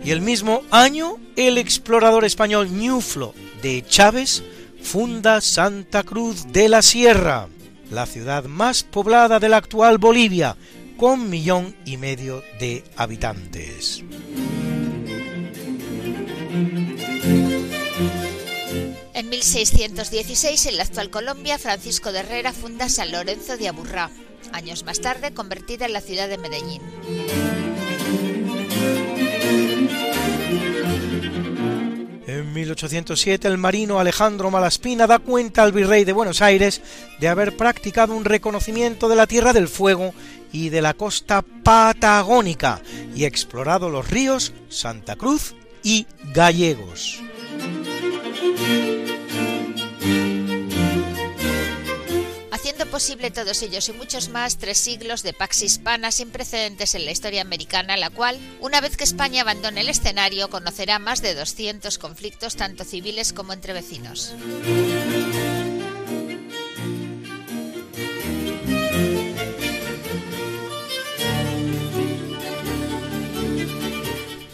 Y 0.03 0.11
el 0.11 0.23
mismo 0.23 0.63
año, 0.71 1.19
el 1.37 1.59
explorador 1.59 2.25
español 2.25 2.71
Ñuflo 2.71 3.35
de 3.61 3.85
Chávez 3.87 4.43
funda 4.81 5.43
Santa 5.43 6.05
Cruz 6.05 6.51
de 6.55 6.71
la 6.71 6.81
Sierra, 6.81 7.49
la 7.91 8.07
ciudad 8.07 8.45
más 8.45 8.83
poblada 8.83 9.41
de 9.41 9.51
la 9.51 9.59
actual 9.59 9.99
Bolivia, 9.99 10.57
con 10.99 11.31
millón 11.31 11.77
y 11.85 11.97
medio 11.97 12.43
de 12.59 12.83
habitantes. 12.97 14.05
En 19.15 19.29
1616, 19.29 20.67
en 20.67 20.77
la 20.77 20.83
actual 20.83 21.11
Colombia, 21.11 21.57
Francisco 21.59 22.11
de 22.11 22.21
Herrera 22.21 22.53
funda 22.53 22.89
San 22.89 23.13
Lorenzo 23.13 23.57
de 23.57 23.69
Aburrá, 23.69 24.11
años 24.53 24.85
más 24.85 25.01
tarde 25.01 25.33
convertida 25.33 25.87
en 25.87 25.93
la 25.93 26.01
ciudad 26.01 26.29
de 26.29 26.39
Medellín. 26.39 26.83
1807 32.59 33.47
el 33.47 33.59
marino 33.59 34.01
Alejandro 34.01 34.51
Malaspina 34.51 35.07
da 35.07 35.19
cuenta 35.19 35.63
al 35.63 35.73
virrey 35.73 36.05
de 36.05 36.13
Buenos 36.13 36.43
Aires 36.43 36.81
de 37.21 37.29
haber 37.29 37.57
practicado 37.57 38.15
un 38.15 38.25
reconocimiento 38.25 39.09
de 39.09 39.17
la 39.17 39.27
Tierra 39.27 39.53
del 39.53 39.69
Fuego 39.69 40.13
y 40.53 40.71
de 40.71 40.83
la 40.83 40.95
costa 40.95 41.43
patagónica 41.43 42.81
y 43.15 43.25
explorado 43.25 43.91
los 43.91 44.11
ríos 44.11 44.53
Santa 44.69 45.15
Cruz 45.15 45.55
y 45.85 46.07
Gallegos. 46.35 47.23
Haciendo 52.59 52.87
posible 52.87 53.31
todos 53.31 53.63
ellos 53.63 53.89
y 53.89 53.93
muchos 53.93 54.31
más 54.31 54.59
tres 54.59 54.79
siglos 54.79 55.23
de 55.23 55.33
pax 55.33 55.63
hispana 55.63 56.11
sin 56.11 56.31
precedentes 56.31 56.97
en 56.97 57.05
la 57.05 57.13
historia 57.13 57.41
americana, 57.41 57.97
la 57.97 58.11
cual, 58.11 58.37
una 58.61 58.81
vez 58.81 58.97
que 58.97 59.05
España 59.05 59.43
abandone 59.43 59.83
el 59.83 59.89
escenario, 59.89 60.51
conocerá 60.51 60.99
más 60.99 61.23
de 61.23 61.37
200 61.37 61.99
conflictos 61.99 62.57
tanto 62.57 62.83
civiles 62.83 63.33
como 63.33 63.53
entre 63.53 63.75
vecinos. 63.75 64.35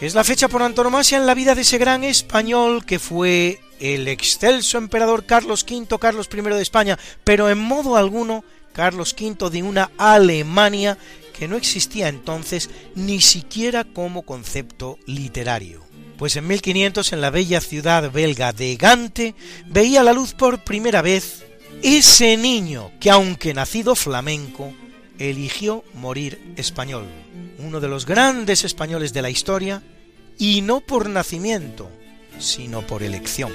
Es 0.02 0.14
la 0.14 0.24
fecha 0.24 0.48
por 0.48 0.62
antonomasia 0.62 1.16
en 1.16 1.24
la 1.24 1.32
vida 1.32 1.54
de 1.54 1.62
ese 1.62 1.78
gran 1.78 2.04
español 2.04 2.84
que 2.84 2.98
fue 2.98 3.60
el 3.80 4.08
excelso 4.08 4.78
emperador 4.78 5.24
Carlos 5.24 5.64
V, 5.68 5.98
Carlos 5.98 6.28
I 6.32 6.40
de 6.40 6.62
España, 6.62 6.98
pero 7.24 7.50
en 7.50 7.58
modo 7.58 7.96
alguno 7.96 8.44
Carlos 8.72 9.14
V 9.18 9.50
de 9.50 9.62
una 9.62 9.90
Alemania 9.96 10.98
que 11.38 11.48
no 11.48 11.56
existía 11.56 12.08
entonces 12.08 12.70
ni 12.94 13.20
siquiera 13.20 13.84
como 13.84 14.22
concepto 14.22 14.98
literario. 15.06 15.82
Pues 16.16 16.36
en 16.36 16.46
1500 16.46 17.12
en 17.12 17.20
la 17.20 17.30
bella 17.30 17.60
ciudad 17.60 18.10
belga 18.10 18.52
de 18.52 18.76
Gante 18.76 19.34
veía 19.66 20.02
la 20.02 20.12
luz 20.12 20.32
por 20.32 20.62
primera 20.62 21.02
vez 21.02 21.44
ese 21.82 22.36
niño 22.36 22.92
que 23.00 23.10
aunque 23.10 23.52
nacido 23.52 23.94
flamenco, 23.94 24.72
eligió 25.18 25.84
morir 25.94 26.54
español, 26.56 27.06
uno 27.58 27.80
de 27.80 27.88
los 27.88 28.06
grandes 28.06 28.64
españoles 28.64 29.12
de 29.12 29.22
la 29.22 29.30
historia 29.30 29.82
y 30.38 30.62
no 30.62 30.80
por 30.80 31.08
nacimiento, 31.08 31.90
sino 32.38 32.86
por 32.86 33.02
elección. 33.02 33.52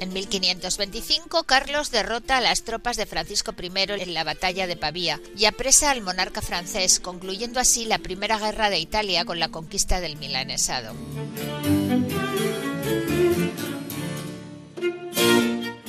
En 0.00 0.12
1525, 0.12 1.44
Carlos 1.44 1.90
derrota 1.90 2.38
a 2.38 2.40
las 2.40 2.62
tropas 2.62 2.96
de 2.96 3.06
Francisco 3.06 3.54
I 3.60 3.70
en 4.00 4.14
la 4.14 4.24
batalla 4.24 4.66
de 4.66 4.76
Pavía 4.76 5.20
y 5.36 5.44
apresa 5.44 5.90
al 5.90 6.02
monarca 6.02 6.40
francés, 6.40 7.00
concluyendo 7.00 7.60
así 7.60 7.84
la 7.84 7.98
primera 7.98 8.38
guerra 8.38 8.70
de 8.70 8.78
Italia 8.78 9.24
con 9.24 9.38
la 9.38 9.48
conquista 9.48 10.00
del 10.00 10.16
milanesado. 10.16 10.94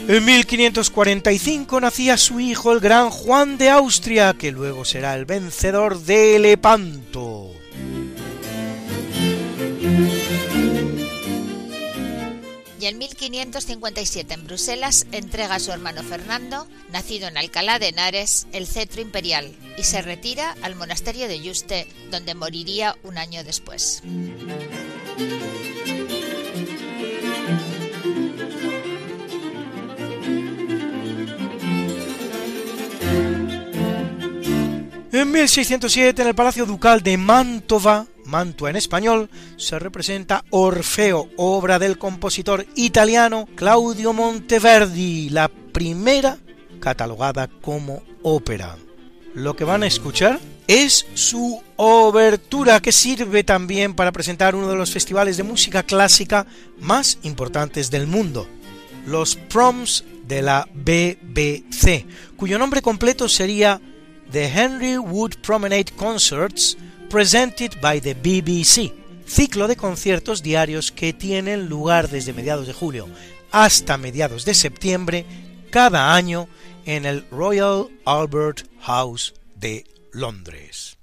En 0.09 0.25
1545 0.25 1.79
nacía 1.81 2.17
su 2.17 2.39
hijo 2.39 2.73
el 2.73 2.79
gran 2.79 3.11
Juan 3.11 3.59
de 3.59 3.69
Austria, 3.69 4.33
que 4.33 4.51
luego 4.51 4.83
será 4.83 5.13
el 5.13 5.25
vencedor 5.25 5.99
de 6.01 6.39
Lepanto. 6.39 7.51
Y 12.79 12.85
en 12.87 12.97
1557 12.97 14.33
en 14.33 14.47
Bruselas 14.47 15.05
entrega 15.11 15.53
a 15.53 15.59
su 15.59 15.71
hermano 15.71 16.01
Fernando, 16.01 16.67
nacido 16.91 17.27
en 17.27 17.37
Alcalá 17.37 17.77
de 17.77 17.89
Henares, 17.89 18.47
el 18.51 18.65
cetro 18.65 19.03
imperial 19.03 19.55
y 19.77 19.83
se 19.83 20.01
retira 20.01 20.55
al 20.63 20.73
monasterio 20.73 21.27
de 21.27 21.39
Yuste, 21.39 21.87
donde 22.09 22.33
moriría 22.33 22.97
un 23.03 23.19
año 23.19 23.43
después. 23.43 24.01
En 35.19 35.31
1607, 35.31 36.21
en 36.21 36.29
el 36.29 36.33
Palacio 36.33 36.65
Ducal 36.65 37.03
de 37.03 37.17
Mantova, 37.17 38.07
Mantua 38.23 38.69
en 38.69 38.77
español, 38.77 39.29
se 39.57 39.77
representa 39.77 40.45
Orfeo, 40.49 41.27
obra 41.35 41.77
del 41.77 41.97
compositor 41.97 42.65
italiano 42.75 43.45
Claudio 43.53 44.13
Monteverdi, 44.13 45.27
la 45.27 45.49
primera 45.49 46.38
catalogada 46.79 47.49
como 47.49 48.01
ópera. 48.23 48.77
Lo 49.33 49.57
que 49.57 49.65
van 49.65 49.83
a 49.83 49.88
escuchar 49.88 50.39
es 50.67 51.05
su 51.15 51.61
obertura 51.75 52.79
que 52.81 52.93
sirve 52.93 53.43
también 53.43 53.95
para 53.95 54.13
presentar 54.13 54.55
uno 54.55 54.69
de 54.69 54.77
los 54.77 54.91
festivales 54.91 55.36
de 55.36 55.43
música 55.43 55.84
clásica 55.84 56.47
más 56.79 57.19
importantes 57.23 57.91
del 57.91 58.08
mundo, 58.08 58.47
los 59.05 59.36
Proms 59.36 60.05
de 60.25 60.43
la 60.43 60.65
BBC, 60.73 62.05
cuyo 62.38 62.58
nombre 62.58 62.82
completo 62.82 63.27
sería 63.27 63.82
The 64.31 64.47
Henry 64.47 64.99
Wood 64.99 65.41
Promenade 65.41 65.95
Concerts 65.97 66.77
presented 67.09 67.81
by 67.81 67.99
the 67.99 68.13
BBC, 68.13 68.93
ciclo 69.25 69.67
de 69.67 69.75
conciertos 69.75 70.43
diarios 70.43 70.91
que 70.91 71.13
tienen 71.13 71.67
lugar 71.67 72.09
desde 72.09 72.33
mediados 72.33 72.67
de 72.67 72.73
julio 72.73 73.07
hasta 73.51 73.97
mediados 73.97 74.45
de 74.45 74.53
septiembre 74.53 75.25
cada 75.71 76.13
año 76.13 76.47
en 76.85 77.05
el 77.05 77.25
Royal 77.31 77.87
Albert 78.05 78.67
House 78.81 79.33
de 79.55 79.85
Londres. 80.13 80.98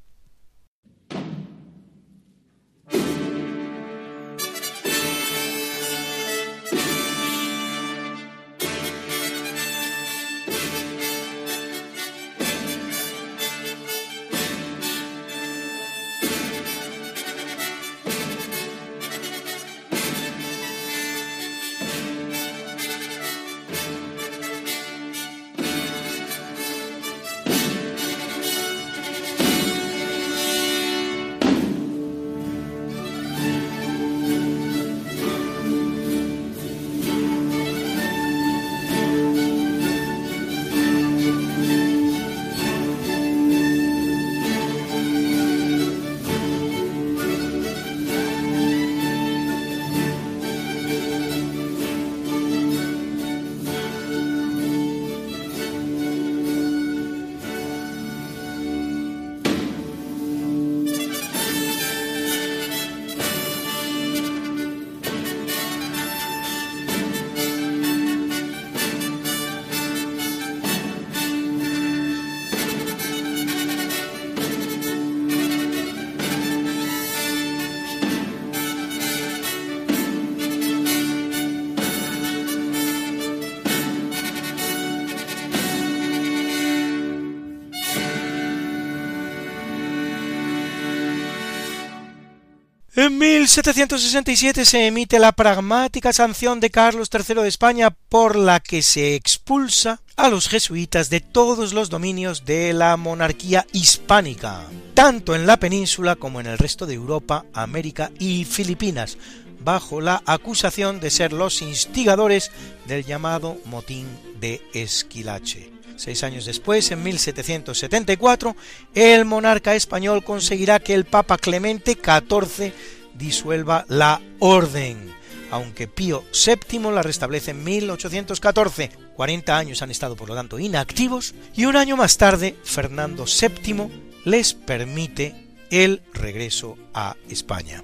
En 93.06 93.18
1767 93.18 94.64
se 94.64 94.88
emite 94.88 95.20
la 95.20 95.30
pragmática 95.30 96.12
sanción 96.12 96.58
de 96.58 96.70
Carlos 96.70 97.08
III 97.12 97.40
de 97.42 97.48
España 97.48 97.90
por 97.90 98.34
la 98.34 98.58
que 98.58 98.82
se 98.82 99.14
expulsa 99.14 100.00
a 100.16 100.28
los 100.28 100.48
jesuitas 100.48 101.08
de 101.08 101.20
todos 101.20 101.72
los 101.72 101.88
dominios 101.88 102.44
de 102.44 102.72
la 102.72 102.96
monarquía 102.96 103.64
hispánica, 103.70 104.64
tanto 104.94 105.36
en 105.36 105.46
la 105.46 105.56
península 105.58 106.16
como 106.16 106.40
en 106.40 106.46
el 106.46 106.58
resto 106.58 106.84
de 106.84 106.94
Europa, 106.94 107.44
América 107.52 108.10
y 108.18 108.44
Filipinas, 108.44 109.18
bajo 109.60 110.00
la 110.00 110.20
acusación 110.26 110.98
de 110.98 111.10
ser 111.10 111.32
los 111.32 111.62
instigadores 111.62 112.50
del 112.88 113.04
llamado 113.04 113.56
motín 113.66 114.08
de 114.40 114.60
Esquilache. 114.74 115.70
Seis 115.94 116.24
años 116.24 116.44
después, 116.44 116.90
en 116.90 117.04
1774, 117.04 118.56
el 118.94 119.24
monarca 119.24 119.76
español 119.76 120.24
conseguirá 120.24 120.80
que 120.80 120.92
el 120.92 121.04
Papa 121.06 121.38
Clemente 121.38 121.92
XIV 121.92 122.72
disuelva 123.18 123.84
la 123.88 124.20
orden, 124.38 125.12
aunque 125.50 125.88
Pío 125.88 126.24
VII 126.32 126.90
la 126.92 127.02
restablece 127.02 127.52
en 127.52 127.64
1814. 127.64 128.90
40 129.14 129.56
años 129.56 129.82
han 129.82 129.90
estado, 129.90 130.16
por 130.16 130.28
lo 130.28 130.34
tanto, 130.34 130.58
inactivos, 130.58 131.34
y 131.54 131.64
un 131.64 131.76
año 131.76 131.96
más 131.96 132.18
tarde, 132.18 132.56
Fernando 132.64 133.24
VII 133.24 133.88
les 134.24 134.54
permite 134.54 135.34
el 135.70 136.02
regreso 136.12 136.76
a 136.92 137.16
España. 137.28 137.82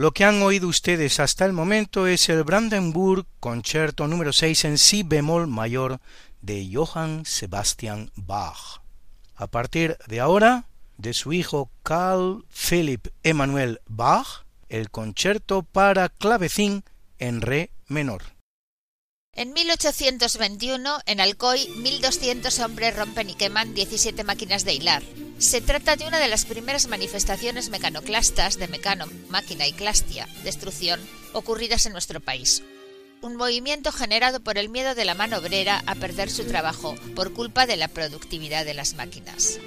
Lo 0.00 0.12
que 0.12 0.24
han 0.24 0.40
oído 0.40 0.66
ustedes 0.66 1.20
hasta 1.20 1.44
el 1.44 1.52
momento 1.52 2.06
es 2.06 2.30
el 2.30 2.42
Brandenburg 2.42 3.26
Concerto 3.38 4.06
número 4.06 4.32
6 4.32 4.64
en 4.64 4.78
si 4.78 5.02
bemol 5.02 5.46
mayor 5.46 6.00
de 6.40 6.66
Johann 6.72 7.26
Sebastian 7.26 8.10
Bach. 8.16 8.80
A 9.36 9.48
partir 9.48 9.98
de 10.08 10.20
ahora, 10.20 10.64
de 10.96 11.12
su 11.12 11.34
hijo 11.34 11.70
Carl 11.82 12.46
Philipp 12.48 13.08
Emanuel 13.24 13.82
Bach, 13.88 14.46
el 14.70 14.90
concierto 14.90 15.64
para 15.64 16.08
clavecín 16.08 16.82
en 17.18 17.42
re 17.42 17.68
menor. 17.86 18.22
En 19.34 19.52
1821, 19.52 20.98
en 21.06 21.20
Alcoy, 21.20 21.60
1.200 21.76 22.64
hombres 22.64 22.96
rompen 22.96 23.30
y 23.30 23.34
queman 23.34 23.74
17 23.74 24.24
máquinas 24.24 24.64
de 24.64 24.74
hilar. 24.74 25.02
Se 25.38 25.60
trata 25.60 25.94
de 25.94 26.06
una 26.06 26.18
de 26.18 26.28
las 26.28 26.44
primeras 26.44 26.88
manifestaciones 26.88 27.70
mecanoclastas 27.70 28.58
de 28.58 28.66
mecano, 28.66 29.06
máquina 29.28 29.66
y 29.68 29.72
clastia, 29.72 30.28
destrucción, 30.42 31.00
ocurridas 31.32 31.86
en 31.86 31.92
nuestro 31.92 32.20
país. 32.20 32.62
Un 33.22 33.36
movimiento 33.36 33.92
generado 33.92 34.40
por 34.40 34.58
el 34.58 34.68
miedo 34.68 34.94
de 34.94 35.04
la 35.04 35.14
mano 35.14 35.38
obrera 35.38 35.82
a 35.86 35.94
perder 35.94 36.28
su 36.28 36.44
trabajo 36.44 36.96
por 37.14 37.32
culpa 37.32 37.66
de 37.66 37.76
la 37.76 37.88
productividad 37.88 38.64
de 38.64 38.74
las 38.74 38.94
máquinas. 38.94 39.60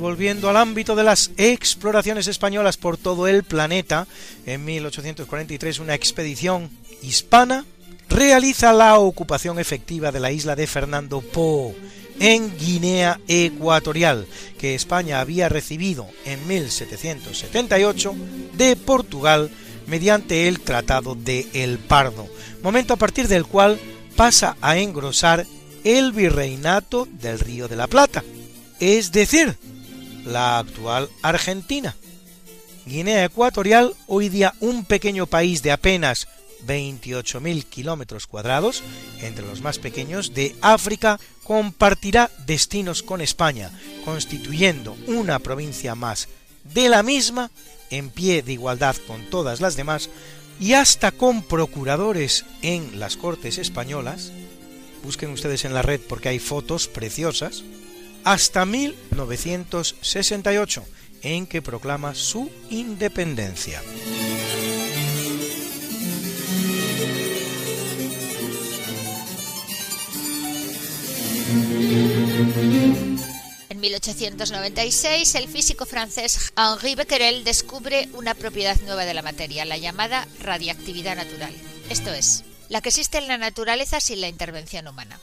Volviendo 0.00 0.48
al 0.48 0.56
ámbito 0.56 0.96
de 0.96 1.04
las 1.04 1.30
exploraciones 1.36 2.26
españolas 2.26 2.76
por 2.76 2.96
todo 2.96 3.28
el 3.28 3.44
planeta, 3.44 4.08
en 4.46 4.64
1843 4.64 5.78
una 5.78 5.94
expedición 5.94 6.70
hispana 7.02 7.64
realiza 8.08 8.72
la 8.72 8.98
ocupación 8.98 9.58
efectiva 9.58 10.10
de 10.10 10.20
la 10.20 10.32
isla 10.32 10.56
de 10.56 10.66
Fernando 10.66 11.20
Po 11.20 11.74
en 12.18 12.56
Guinea 12.58 13.20
Ecuatorial, 13.28 14.26
que 14.58 14.74
España 14.74 15.20
había 15.20 15.48
recibido 15.48 16.08
en 16.24 16.46
1778 16.48 18.14
de 18.54 18.76
Portugal 18.76 19.50
mediante 19.86 20.48
el 20.48 20.60
Tratado 20.60 21.14
de 21.14 21.46
El 21.52 21.78
Pardo, 21.78 22.26
momento 22.62 22.94
a 22.94 22.96
partir 22.96 23.28
del 23.28 23.46
cual 23.46 23.78
pasa 24.16 24.56
a 24.60 24.78
engrosar 24.78 25.46
el 25.84 26.12
virreinato 26.12 27.06
del 27.10 27.38
Río 27.38 27.68
de 27.68 27.76
la 27.76 27.86
Plata, 27.86 28.22
es 28.80 29.12
decir, 29.12 29.56
la 30.24 30.58
actual 30.58 31.08
Argentina. 31.22 31.96
Guinea 32.86 33.24
Ecuatorial, 33.24 33.94
hoy 34.06 34.28
día 34.28 34.54
un 34.60 34.84
pequeño 34.84 35.26
país 35.26 35.62
de 35.62 35.70
apenas 35.70 36.28
28.000 36.66 37.64
kilómetros 37.64 38.26
cuadrados, 38.26 38.82
entre 39.20 39.46
los 39.46 39.60
más 39.60 39.78
pequeños 39.78 40.34
de 40.34 40.56
África, 40.60 41.20
compartirá 41.44 42.30
destinos 42.46 43.02
con 43.02 43.20
España, 43.20 43.70
constituyendo 44.04 44.96
una 45.06 45.38
provincia 45.38 45.94
más 45.94 46.28
de 46.64 46.88
la 46.88 47.02
misma, 47.02 47.50
en 47.90 48.10
pie 48.10 48.42
de 48.42 48.52
igualdad 48.52 48.96
con 49.06 49.28
todas 49.30 49.60
las 49.60 49.76
demás, 49.76 50.10
y 50.58 50.74
hasta 50.74 51.10
con 51.10 51.42
procuradores 51.42 52.44
en 52.62 53.00
las 53.00 53.16
Cortes 53.16 53.58
españolas. 53.58 54.32
Busquen 55.02 55.30
ustedes 55.30 55.64
en 55.64 55.72
la 55.72 55.82
red 55.82 56.00
porque 56.06 56.28
hay 56.28 56.38
fotos 56.38 56.86
preciosas 56.86 57.64
hasta 58.24 58.66
1968, 58.66 60.84
en 61.22 61.46
que 61.46 61.62
proclama 61.62 62.14
su 62.14 62.50
independencia. 62.70 63.80
En 73.68 73.80
1896, 73.80 75.34
el 75.34 75.48
físico 75.48 75.86
francés 75.86 76.52
Henri 76.56 76.94
Becquerel 76.94 77.44
descubre 77.44 78.08
una 78.12 78.34
propiedad 78.34 78.78
nueva 78.82 79.04
de 79.04 79.14
la 79.14 79.22
materia, 79.22 79.64
la 79.64 79.78
llamada 79.78 80.26
radiactividad 80.40 81.16
natural, 81.16 81.54
esto 81.88 82.12
es, 82.12 82.44
la 82.68 82.80
que 82.80 82.90
existe 82.90 83.18
en 83.18 83.28
la 83.28 83.38
naturaleza 83.38 84.00
sin 84.00 84.20
la 84.20 84.28
intervención 84.28 84.86
humana. 84.86 85.18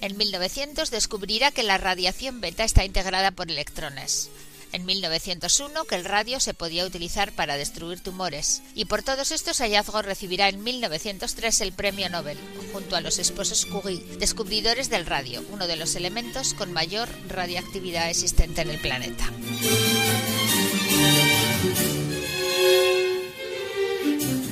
En 0.00 0.16
1900 0.16 0.90
descubrirá 0.90 1.50
que 1.50 1.62
la 1.62 1.78
radiación 1.78 2.40
beta 2.40 2.64
está 2.64 2.84
integrada 2.84 3.30
por 3.30 3.50
electrones. 3.50 4.30
En 4.72 4.84
1901 4.84 5.84
que 5.84 5.94
el 5.94 6.04
radio 6.04 6.40
se 6.40 6.52
podía 6.52 6.84
utilizar 6.84 7.32
para 7.32 7.56
destruir 7.56 8.00
tumores. 8.00 8.62
Y 8.74 8.84
por 8.84 9.02
todos 9.02 9.30
estos 9.30 9.58
hallazgos 9.58 10.04
recibirá 10.04 10.48
en 10.48 10.62
1903 10.62 11.60
el 11.62 11.72
premio 11.72 12.10
Nobel, 12.10 12.38
junto 12.72 12.96
a 12.96 13.00
los 13.00 13.18
esposos 13.18 13.64
Curie, 13.64 14.04
descubridores 14.18 14.90
del 14.90 15.06
radio, 15.06 15.42
uno 15.50 15.66
de 15.66 15.76
los 15.76 15.94
elementos 15.94 16.52
con 16.52 16.72
mayor 16.72 17.08
radiactividad 17.28 18.10
existente 18.10 18.62
en 18.62 18.70
el 18.70 18.80
planeta. 18.80 19.30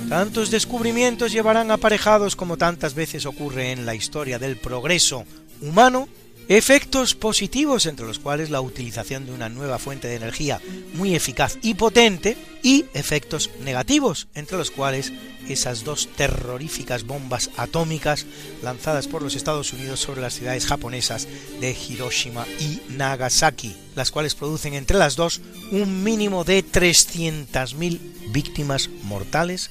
Tantos 0.08 0.50
descubrimientos 0.50 1.32
llevarán 1.32 1.70
aparejados, 1.70 2.36
como 2.36 2.58
tantas 2.58 2.94
veces 2.94 3.26
ocurre 3.26 3.72
en 3.72 3.86
la 3.86 3.94
historia 3.94 4.38
del 4.38 4.56
progreso 4.56 5.24
humano, 5.60 6.08
efectos 6.48 7.14
positivos 7.14 7.86
entre 7.86 8.06
los 8.06 8.18
cuales 8.18 8.50
la 8.50 8.60
utilización 8.60 9.24
de 9.24 9.32
una 9.32 9.48
nueva 9.48 9.78
fuente 9.78 10.08
de 10.08 10.16
energía 10.16 10.60
muy 10.92 11.14
eficaz 11.14 11.56
y 11.62 11.74
potente 11.74 12.36
y 12.62 12.84
efectos 12.92 13.50
negativos 13.62 14.28
entre 14.34 14.58
los 14.58 14.70
cuales 14.70 15.10
esas 15.48 15.84
dos 15.84 16.08
terroríficas 16.16 17.04
bombas 17.04 17.50
atómicas 17.56 18.26
lanzadas 18.62 19.08
por 19.08 19.22
los 19.22 19.34
Estados 19.36 19.72
Unidos 19.72 20.00
sobre 20.00 20.20
las 20.20 20.34
ciudades 20.34 20.66
japonesas 20.66 21.26
de 21.60 21.74
Hiroshima 21.88 22.46
y 22.60 22.80
Nagasaki, 22.90 23.74
las 23.94 24.10
cuales 24.10 24.34
producen 24.34 24.74
entre 24.74 24.98
las 24.98 25.16
dos 25.16 25.40
un 25.72 26.04
mínimo 26.04 26.44
de 26.44 26.62
300.000 26.62 28.00
víctimas 28.32 28.90
mortales 29.02 29.70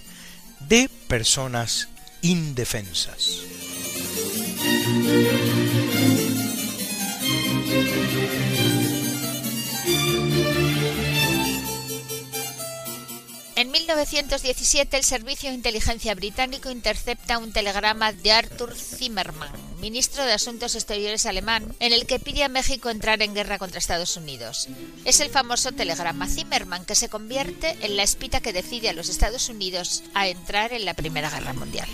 de 0.67 0.89
personas 1.08 1.88
indefensas. 2.21 3.41
1917 13.73 14.97
el 14.97 15.03
Servicio 15.03 15.49
de 15.49 15.55
Inteligencia 15.55 16.13
británico 16.13 16.69
intercepta 16.69 17.39
un 17.39 17.51
telegrama 17.51 18.13
de 18.13 18.31
Arthur 18.31 18.75
Zimmermann, 18.75 19.51
ministro 19.81 20.23
de 20.23 20.33
Asuntos 20.33 20.75
Exteriores 20.75 21.25
alemán, 21.25 21.75
en 21.79 21.91
el 21.91 22.05
que 22.05 22.19
pide 22.19 22.43
a 22.43 22.49
México 22.49 22.91
entrar 22.91 23.23
en 23.23 23.33
guerra 23.33 23.57
contra 23.57 23.79
Estados 23.79 24.15
Unidos. 24.15 24.67
Es 25.05 25.21
el 25.21 25.31
famoso 25.31 25.71
telegrama 25.71 26.27
Zimmermann 26.27 26.86
que 26.86 26.93
se 26.93 27.09
convierte 27.09 27.75
en 27.81 27.97
la 27.97 28.03
espita 28.03 28.41
que 28.41 28.53
decide 28.53 28.89
a 28.89 28.93
los 28.93 29.09
Estados 29.09 29.49
Unidos 29.49 30.03
a 30.13 30.27
entrar 30.27 30.71
en 30.71 30.86
la 30.86 30.93
Primera 30.93 31.31
Guerra 31.31 31.53
Mundial. 31.53 31.89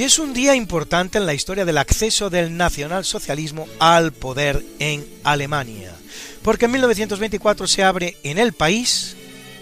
Y 0.00 0.04
es 0.04 0.18
un 0.18 0.32
día 0.32 0.54
importante 0.54 1.18
en 1.18 1.26
la 1.26 1.34
historia 1.34 1.66
del 1.66 1.76
acceso 1.76 2.30
del 2.30 2.56
nacionalsocialismo 2.56 3.68
al 3.80 4.12
poder 4.12 4.64
en 4.78 5.06
Alemania, 5.24 5.94
porque 6.40 6.64
en 6.64 6.70
1924 6.70 7.66
se 7.66 7.84
abre 7.84 8.16
en 8.22 8.38
el 8.38 8.54
país 8.54 9.14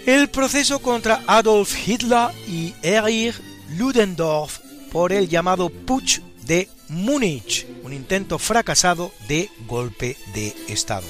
el 0.05 0.29
proceso 0.29 0.79
contra 0.79 1.23
Adolf 1.27 1.75
Hitler 1.85 2.29
y 2.47 2.73
Erich 2.81 3.35
Ludendorff 3.77 4.59
por 4.93 5.11
el 5.11 5.27
llamado 5.27 5.67
Putsch 5.67 6.21
de 6.45 6.69
Múnich, 6.87 7.67
un 7.83 7.91
intento 7.91 8.39
fracasado 8.39 9.11
de 9.27 9.49
golpe 9.67 10.15
de 10.33 10.55
Estado. 10.69 11.05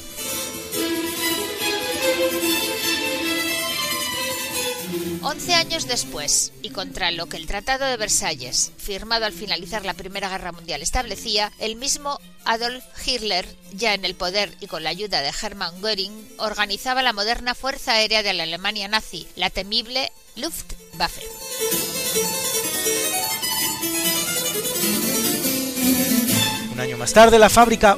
Once 5.21 5.53
años 5.53 5.85
después, 5.85 6.53
y 6.61 6.69
contra 6.69 7.11
lo 7.11 7.27
que 7.27 7.35
el 7.35 7.45
Tratado 7.45 7.85
de 7.85 7.97
Versalles, 7.97 8.71
firmado 8.77 9.25
al 9.25 9.33
finalizar 9.33 9.83
la 9.83 9.93
Primera 9.93 10.29
Guerra 10.29 10.53
Mundial, 10.53 10.81
establecía, 10.81 11.51
el 11.59 11.75
mismo 11.75 12.19
Adolf 12.45 12.83
Hitler, 13.05 13.45
ya 13.73 13.93
en 13.93 14.05
el 14.05 14.15
poder 14.15 14.55
y 14.61 14.67
con 14.67 14.83
la 14.83 14.91
ayuda 14.91 15.21
de 15.21 15.33
Hermann 15.41 15.81
Göring, 15.81 16.29
organizaba 16.37 17.03
la 17.03 17.11
moderna 17.11 17.53
Fuerza 17.53 17.93
Aérea 17.93 18.23
de 18.23 18.33
la 18.33 18.43
Alemania 18.43 18.87
nazi, 18.87 19.27
la 19.35 19.49
temible 19.49 20.11
Luftwaffe. 20.37 21.21
Un 26.71 26.79
año 26.79 26.97
más 26.97 27.11
tarde, 27.11 27.37
la 27.37 27.49
fábrica 27.49 27.97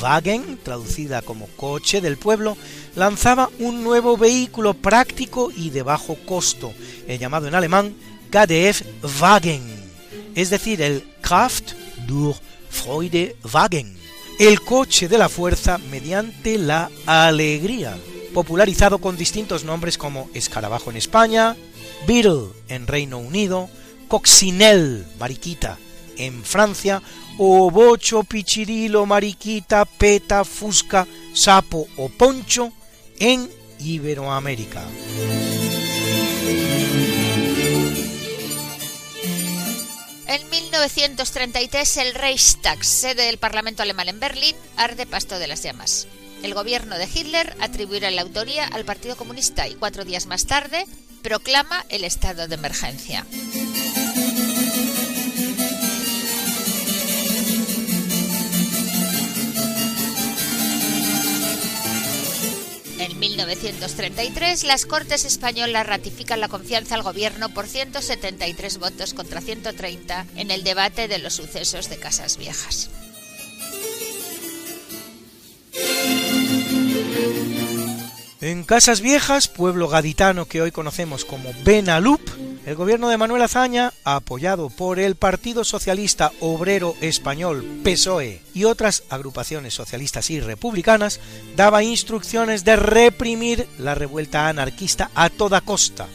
Volkswagen, 0.00 0.58
traducida 0.62 1.22
como 1.22 1.46
coche 1.56 2.00
del 2.00 2.16
pueblo, 2.16 2.56
lanzaba 2.96 3.50
un 3.58 3.84
nuevo 3.84 4.16
vehículo 4.16 4.74
práctico 4.74 5.50
y 5.54 5.70
de 5.70 5.82
bajo 5.82 6.16
costo, 6.26 6.72
el 7.06 7.18
llamado 7.18 7.48
en 7.48 7.54
alemán 7.54 7.94
Wagen, 9.20 9.62
es 10.34 10.50
decir, 10.50 10.82
el 10.82 11.04
Kraft 11.20 11.72
durch 12.06 12.36
Freude 12.68 13.36
wagen, 13.52 13.96
el 14.40 14.60
coche 14.60 15.08
de 15.08 15.18
la 15.18 15.28
fuerza 15.28 15.78
mediante 15.78 16.58
la 16.58 16.90
alegría, 17.06 17.96
popularizado 18.32 18.98
con 18.98 19.16
distintos 19.16 19.62
nombres 19.62 19.96
como 19.96 20.28
escarabajo 20.34 20.90
en 20.90 20.96
España, 20.96 21.54
Beetle 22.08 22.48
en 22.68 22.88
Reino 22.88 23.18
Unido, 23.18 23.70
Coccinelle, 24.08 25.04
mariquita, 25.20 25.78
en 26.18 26.44
Francia, 26.44 27.02
o 27.38 27.70
bocho, 27.70 28.24
pichirilo, 28.24 29.06
mariquita, 29.06 29.84
peta, 29.84 30.44
fusca, 30.44 31.06
sapo 31.32 31.86
o 31.96 32.08
poncho 32.08 32.72
en 33.18 33.50
Iberoamérica. 33.80 34.84
En 40.26 40.50
1933 40.50 41.96
el 41.98 42.14
Reichstag, 42.14 42.84
sede 42.84 43.26
del 43.26 43.38
Parlamento 43.38 43.82
alemán 43.82 44.08
en 44.08 44.20
Berlín, 44.20 44.56
arde 44.76 45.06
pasto 45.06 45.38
de 45.38 45.46
las 45.46 45.62
llamas. 45.62 46.08
El 46.42 46.54
gobierno 46.54 46.98
de 46.98 47.08
Hitler 47.12 47.56
atribuirá 47.60 48.10
la 48.10 48.22
autoría 48.22 48.66
al 48.66 48.84
Partido 48.84 49.16
Comunista 49.16 49.68
y 49.68 49.74
cuatro 49.74 50.04
días 50.04 50.26
más 50.26 50.46
tarde 50.46 50.86
proclama 51.22 51.86
el 51.88 52.04
estado 52.04 52.48
de 52.48 52.54
emergencia. 52.54 53.24
1933, 63.28 64.64
las 64.64 64.84
Cortes 64.84 65.24
Españolas 65.24 65.86
ratifican 65.86 66.40
la 66.40 66.48
confianza 66.48 66.94
al 66.94 67.02
Gobierno 67.02 67.48
por 67.48 67.66
173 67.66 68.78
votos 68.78 69.14
contra 69.14 69.40
130 69.40 70.26
en 70.36 70.50
el 70.50 70.62
debate 70.62 71.08
de 71.08 71.18
los 71.18 71.32
sucesos 71.32 71.88
de 71.88 71.96
Casas 71.96 72.36
Viejas. 72.36 72.90
En 78.44 78.62
Casas 78.62 79.00
Viejas, 79.00 79.48
pueblo 79.48 79.88
gaditano 79.88 80.44
que 80.44 80.60
hoy 80.60 80.70
conocemos 80.70 81.24
como 81.24 81.50
Benalup, 81.64 82.20
el 82.66 82.74
gobierno 82.74 83.08
de 83.08 83.16
Manuel 83.16 83.40
Azaña, 83.40 83.94
apoyado 84.04 84.68
por 84.68 84.98
el 84.98 85.14
Partido 85.14 85.64
Socialista 85.64 86.30
Obrero 86.40 86.94
Español 87.00 87.64
PSOE 87.82 88.42
y 88.52 88.64
otras 88.64 89.04
agrupaciones 89.08 89.72
socialistas 89.72 90.28
y 90.28 90.40
republicanas, 90.40 91.20
daba 91.56 91.82
instrucciones 91.82 92.64
de 92.64 92.76
reprimir 92.76 93.66
la 93.78 93.94
revuelta 93.94 94.46
anarquista 94.46 95.10
a 95.14 95.30
toda 95.30 95.62
costa, 95.62 96.06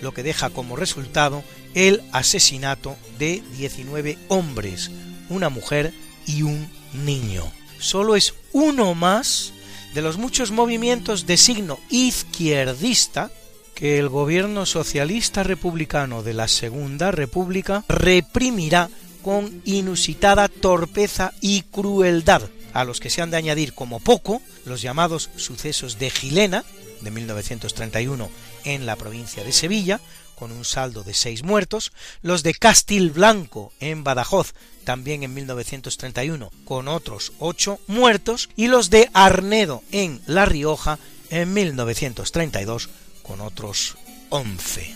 lo 0.00 0.14
que 0.14 0.22
deja 0.22 0.48
como 0.48 0.76
resultado 0.76 1.44
el 1.74 2.02
asesinato 2.12 2.96
de 3.18 3.42
19 3.58 4.16
hombres, 4.28 4.90
una 5.28 5.50
mujer 5.50 5.92
y 6.24 6.44
un 6.44 6.66
niño. 6.94 7.44
Solo 7.78 8.16
es 8.16 8.32
uno 8.54 8.94
más 8.94 9.52
de 9.94 10.02
los 10.02 10.18
muchos 10.18 10.50
movimientos 10.50 11.24
de 11.24 11.36
signo 11.36 11.78
izquierdista 11.88 13.30
que 13.74 13.98
el 13.98 14.08
gobierno 14.08 14.66
socialista 14.66 15.44
republicano 15.44 16.22
de 16.22 16.34
la 16.34 16.48
Segunda 16.48 17.12
República 17.12 17.84
reprimirá 17.88 18.90
con 19.22 19.62
inusitada 19.64 20.48
torpeza 20.48 21.32
y 21.40 21.62
crueldad, 21.62 22.42
a 22.72 22.84
los 22.84 22.98
que 22.98 23.08
se 23.08 23.22
han 23.22 23.30
de 23.30 23.36
añadir 23.36 23.72
como 23.72 24.00
poco 24.00 24.42
los 24.64 24.82
llamados 24.82 25.30
sucesos 25.36 25.98
de 25.98 26.10
Gilena, 26.10 26.64
de 27.00 27.10
1931, 27.10 28.28
en 28.64 28.86
la 28.86 28.96
provincia 28.96 29.44
de 29.44 29.52
Sevilla, 29.52 30.00
con 30.34 30.50
un 30.50 30.64
saldo 30.64 31.04
de 31.04 31.14
seis 31.14 31.44
muertos, 31.44 31.92
los 32.20 32.42
de 32.42 32.54
Castilblanco 32.54 33.72
en 33.78 34.02
Badajoz, 34.02 34.54
también 34.84 35.22
en 35.22 35.34
1931, 35.34 36.50
con 36.64 36.88
otros 36.88 37.32
ocho 37.38 37.80
muertos, 37.86 38.50
y 38.56 38.68
los 38.68 38.90
de 38.90 39.10
Arnedo 39.12 39.82
en 39.90 40.20
La 40.26 40.44
Rioja 40.44 40.98
en 41.30 41.52
1932, 41.52 42.90
con 43.22 43.40
otros 43.40 43.96
once. 44.28 44.94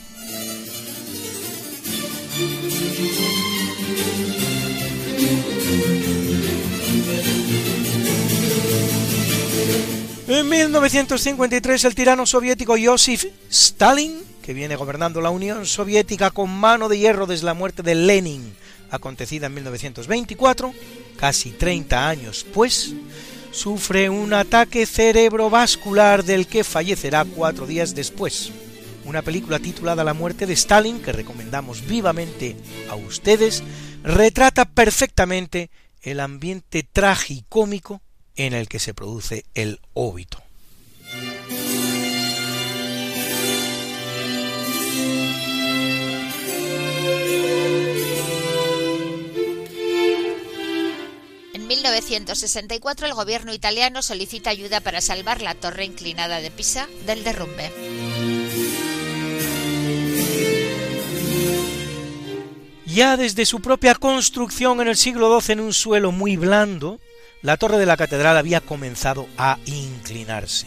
En 10.28 10.46
1953 10.46 11.84
el 11.84 11.94
tirano 11.94 12.26
soviético 12.26 12.76
Joseph 12.78 13.24
Stalin, 13.50 14.22
que 14.42 14.52
viene 14.52 14.76
gobernando 14.76 15.22
la 15.22 15.30
Unión 15.30 15.64
Soviética 15.64 16.30
con 16.30 16.50
mano 16.50 16.88
de 16.88 16.98
hierro 16.98 17.26
desde 17.26 17.46
la 17.46 17.54
muerte 17.54 17.82
de 17.82 17.94
Lenin, 17.94 18.54
acontecida 18.90 19.46
en 19.46 19.54
1924, 19.54 20.74
casi 21.16 21.50
30 21.50 22.08
años 22.08 22.46
pues, 22.52 22.94
sufre 23.50 24.10
un 24.10 24.32
ataque 24.34 24.86
cerebrovascular 24.86 26.24
del 26.24 26.46
que 26.46 26.64
fallecerá 26.64 27.24
cuatro 27.24 27.66
días 27.66 27.94
después. 27.94 28.52
Una 29.04 29.22
película 29.22 29.58
titulada 29.58 30.04
La 30.04 30.14
muerte 30.14 30.46
de 30.46 30.52
Stalin, 30.52 31.00
que 31.00 31.12
recomendamos 31.12 31.86
vivamente 31.86 32.56
a 32.90 32.94
ustedes, 32.94 33.62
retrata 34.02 34.66
perfectamente 34.66 35.70
el 36.02 36.20
ambiente 36.20 36.82
tragicómico 36.82 38.02
en 38.36 38.52
el 38.52 38.68
que 38.68 38.78
se 38.78 38.94
produce 38.94 39.44
el 39.54 39.80
óbito. 39.94 40.47
1964 51.68 53.06
el 53.06 53.12
gobierno 53.12 53.52
italiano 53.52 54.02
solicita 54.02 54.50
ayuda 54.50 54.80
para 54.80 55.02
salvar 55.02 55.42
la 55.42 55.54
torre 55.54 55.84
inclinada 55.84 56.40
de 56.40 56.50
Pisa 56.50 56.88
del 57.06 57.22
derrumbe. 57.22 57.70
Ya 62.86 63.16
desde 63.18 63.44
su 63.44 63.60
propia 63.60 63.94
construcción 63.94 64.80
en 64.80 64.88
el 64.88 64.96
siglo 64.96 65.38
XII 65.40 65.52
en 65.52 65.60
un 65.60 65.74
suelo 65.74 66.10
muy 66.10 66.36
blando, 66.36 66.98
la 67.42 67.58
torre 67.58 67.78
de 67.78 67.86
la 67.86 67.98
catedral 67.98 68.38
había 68.38 68.60
comenzado 68.62 69.28
a 69.36 69.58
inclinarse. 69.66 70.66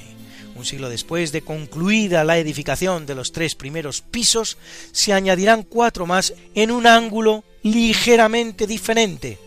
Un 0.56 0.66
siglo 0.66 0.88
después 0.88 1.32
de 1.32 1.42
concluida 1.42 2.24
la 2.24 2.38
edificación 2.38 3.08
de 3.08 3.16
los 3.16 3.32
tres 3.32 3.56
primeros 3.56 4.02
pisos, 4.02 4.58
se 4.92 5.14
añadirán 5.14 5.64
cuatro 5.64 6.06
más 6.06 6.36
en 6.54 6.70
un 6.70 6.86
ángulo 6.86 7.44
ligeramente 7.64 8.68
diferente, 8.68 9.40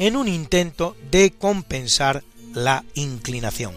en 0.00 0.16
un 0.16 0.26
intento 0.26 0.96
de 1.12 1.30
compensar 1.30 2.24
la 2.54 2.84
inclinación. 2.94 3.76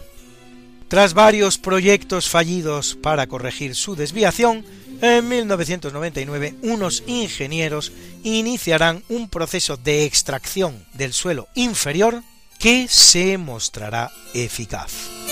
Tras 0.88 1.14
varios 1.14 1.58
proyectos 1.58 2.28
fallidos 2.28 2.96
para 3.00 3.26
corregir 3.26 3.74
su 3.74 3.94
desviación, 3.94 4.64
en 5.00 5.28
1999 5.28 6.54
unos 6.62 7.02
ingenieros 7.06 7.92
iniciarán 8.22 9.04
un 9.08 9.28
proceso 9.28 9.76
de 9.76 10.04
extracción 10.04 10.84
del 10.94 11.12
suelo 11.12 11.46
inferior 11.54 12.22
que 12.58 12.88
se 12.88 13.36
mostrará 13.36 14.10
eficaz. 14.32 15.23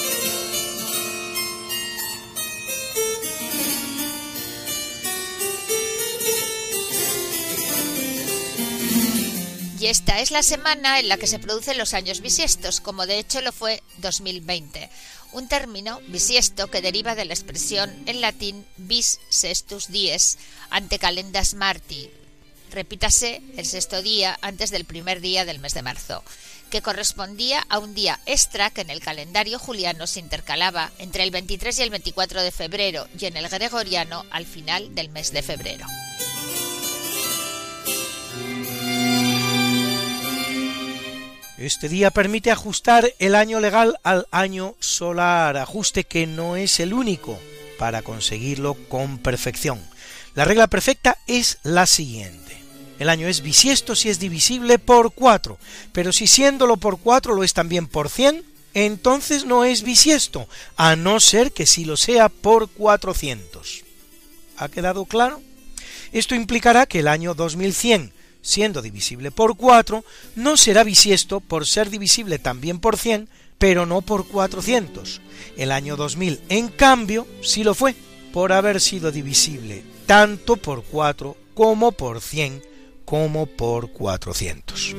Y 9.82 9.88
esta 9.88 10.20
es 10.20 10.30
la 10.30 10.44
semana 10.44 11.00
en 11.00 11.08
la 11.08 11.16
que 11.16 11.26
se 11.26 11.40
producen 11.40 11.76
los 11.76 11.92
años 11.92 12.20
bisiestos, 12.20 12.80
como 12.80 13.04
de 13.04 13.18
hecho 13.18 13.40
lo 13.40 13.50
fue 13.50 13.82
2020, 13.96 14.88
un 15.32 15.48
término 15.48 16.00
bisiesto 16.06 16.70
que 16.70 16.80
deriva 16.80 17.16
de 17.16 17.24
la 17.24 17.34
expresión 17.34 17.90
en 18.06 18.20
latín 18.20 18.64
bis 18.76 19.18
sextus 19.28 19.88
dies 19.88 20.38
ante 20.70 21.00
calendas 21.00 21.54
marti, 21.54 22.08
repítase 22.70 23.42
el 23.56 23.66
sexto 23.66 24.02
día 24.02 24.38
antes 24.40 24.70
del 24.70 24.84
primer 24.84 25.20
día 25.20 25.44
del 25.44 25.58
mes 25.58 25.74
de 25.74 25.82
marzo, 25.82 26.22
que 26.70 26.80
correspondía 26.80 27.66
a 27.68 27.80
un 27.80 27.92
día 27.92 28.20
extra 28.24 28.70
que 28.70 28.82
en 28.82 28.90
el 28.90 29.00
calendario 29.00 29.58
juliano 29.58 30.06
se 30.06 30.20
intercalaba 30.20 30.92
entre 30.98 31.24
el 31.24 31.32
23 31.32 31.76
y 31.80 31.82
el 31.82 31.90
24 31.90 32.40
de 32.40 32.52
febrero 32.52 33.08
y 33.18 33.24
en 33.24 33.36
el 33.36 33.48
gregoriano 33.48 34.24
al 34.30 34.46
final 34.46 34.94
del 34.94 35.08
mes 35.08 35.32
de 35.32 35.42
febrero. 35.42 35.86
Este 41.62 41.88
día 41.88 42.10
permite 42.10 42.50
ajustar 42.50 43.14
el 43.20 43.36
año 43.36 43.60
legal 43.60 43.96
al 44.02 44.26
año 44.32 44.74
solar, 44.80 45.56
ajuste 45.56 46.02
que 46.02 46.26
no 46.26 46.56
es 46.56 46.80
el 46.80 46.92
único 46.92 47.38
para 47.78 48.02
conseguirlo 48.02 48.74
con 48.74 49.18
perfección. 49.18 49.80
La 50.34 50.44
regla 50.44 50.66
perfecta 50.66 51.18
es 51.28 51.58
la 51.62 51.86
siguiente. 51.86 52.60
El 52.98 53.08
año 53.08 53.28
es 53.28 53.42
bisiesto 53.42 53.94
si 53.94 54.08
es 54.08 54.18
divisible 54.18 54.80
por 54.80 55.12
4, 55.12 55.56
pero 55.92 56.12
si 56.12 56.26
siéndolo 56.26 56.78
por 56.78 56.98
4 56.98 57.32
lo 57.32 57.44
es 57.44 57.54
también 57.54 57.86
por 57.86 58.10
100, 58.10 58.44
entonces 58.74 59.44
no 59.44 59.64
es 59.64 59.82
bisiesto, 59.82 60.48
a 60.76 60.96
no 60.96 61.20
ser 61.20 61.52
que 61.52 61.68
si 61.68 61.84
lo 61.84 61.96
sea 61.96 62.28
por 62.28 62.70
400. 62.70 63.84
¿Ha 64.56 64.68
quedado 64.68 65.04
claro? 65.04 65.40
Esto 66.10 66.34
implicará 66.34 66.86
que 66.86 66.98
el 66.98 67.06
año 67.06 67.34
2100 67.34 68.12
siendo 68.42 68.82
divisible 68.82 69.30
por 69.30 69.56
4, 69.56 70.04
no 70.36 70.56
será 70.58 70.84
bisiesto 70.84 71.40
por 71.40 71.66
ser 71.66 71.88
divisible 71.88 72.38
también 72.38 72.78
por 72.78 72.98
100, 72.98 73.28
pero 73.56 73.86
no 73.86 74.02
por 74.02 74.26
400. 74.26 75.22
El 75.56 75.72
año 75.72 75.96
2000, 75.96 76.40
en 76.50 76.68
cambio, 76.68 77.26
sí 77.42 77.64
lo 77.64 77.74
fue, 77.74 77.94
por 78.32 78.52
haber 78.52 78.80
sido 78.80 79.10
divisible 79.10 79.84
tanto 80.06 80.56
por 80.56 80.84
4 80.84 81.36
como 81.54 81.92
por 81.92 82.20
100 82.20 82.62
como 83.04 83.46
por 83.46 83.92
400. 83.92 84.94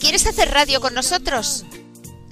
¿Quieres 0.00 0.26
hacer 0.26 0.50
radio 0.50 0.80
con 0.80 0.94
nosotros? 0.94 1.64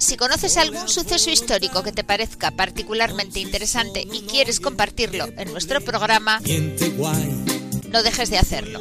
Si 0.01 0.17
conoces 0.17 0.57
algún 0.57 0.89
suceso 0.89 1.31
histórico 1.31 1.83
que 1.83 1.93
te 1.93 2.05
parezca 2.05 2.51
particularmente 2.51 3.39
interesante 3.39 4.01
y 4.11 4.23
quieres 4.23 4.59
compartirlo 4.59 5.27
en 5.37 5.53
nuestro 5.53 5.83
programa, 5.83 6.41
no 7.91 8.03
dejes 8.03 8.31
de 8.31 8.39
hacerlo. 8.39 8.81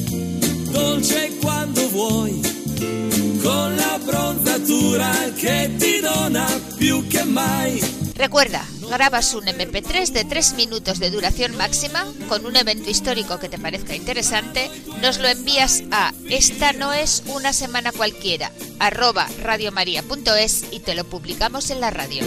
Dolce 0.71 1.37
quando 1.41 1.87
vuoi, 1.89 2.41
con 3.41 3.75
la 3.75 3.99
bronzatura 4.03 5.11
che 5.35 5.71
ti 5.77 5.99
dona 5.99 6.45
più 6.77 7.07
che 7.07 7.23
mai. 7.23 7.79
Recuerda, 8.15 8.63
grabas 8.89 9.33
un 9.33 9.45
MP3 9.45 10.11
de 10.11 10.25
3 10.25 10.53
minutos 10.53 10.99
de 10.99 11.09
duración 11.09 11.55
máxima 11.55 12.05
con 12.27 12.45
un 12.45 12.55
evento 12.55 12.89
histórico 12.89 13.39
que 13.39 13.49
te 13.49 13.57
parezca 13.57 13.95
interesante, 13.95 14.69
nos 15.01 15.17
lo 15.17 15.27
envías 15.27 15.83
a 15.91 16.13
esta 16.29 16.73
no 16.73 16.93
es 16.93 17.23
una 17.27 17.53
semana 17.53 17.91
cualquiera, 17.91 18.51
arroba 18.79 19.27
radiomaria.es 19.41 20.65
y 20.71 20.79
te 20.81 20.93
lo 20.93 21.03
publicamos 21.05 21.69
en 21.71 21.81
la 21.81 21.89
radio. 21.89 22.23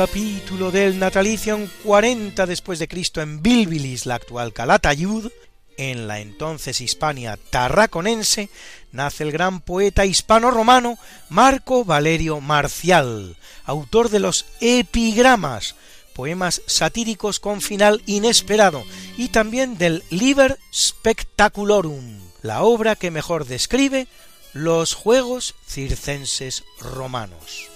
Capítulo 0.00 0.70
del 0.70 0.98
natalicio 0.98 1.54
en 1.54 1.70
40 1.84 2.46
después 2.46 2.78
de 2.78 2.88
Cristo 2.88 3.20
en 3.20 3.42
Bilbilis, 3.42 4.06
la 4.06 4.14
actual 4.14 4.54
Calatayud, 4.54 5.30
en 5.76 6.08
la 6.08 6.20
entonces 6.20 6.80
Hispania 6.80 7.38
tarraconense, 7.50 8.48
nace 8.92 9.24
el 9.24 9.30
gran 9.30 9.60
poeta 9.60 10.06
hispano-romano 10.06 10.98
Marco 11.28 11.84
Valerio 11.84 12.40
Marcial, 12.40 13.36
autor 13.66 14.08
de 14.08 14.20
los 14.20 14.46
epigramas, 14.62 15.74
poemas 16.14 16.62
satíricos 16.64 17.38
con 17.38 17.60
final 17.60 18.02
inesperado, 18.06 18.82
y 19.18 19.28
también 19.28 19.76
del 19.76 20.02
Liber 20.08 20.58
Spectaculorum, 20.72 22.20
la 22.40 22.62
obra 22.62 22.96
que 22.96 23.10
mejor 23.10 23.44
describe 23.44 24.06
los 24.54 24.94
juegos 24.94 25.56
circenses 25.68 26.64
romanos. 26.80 27.68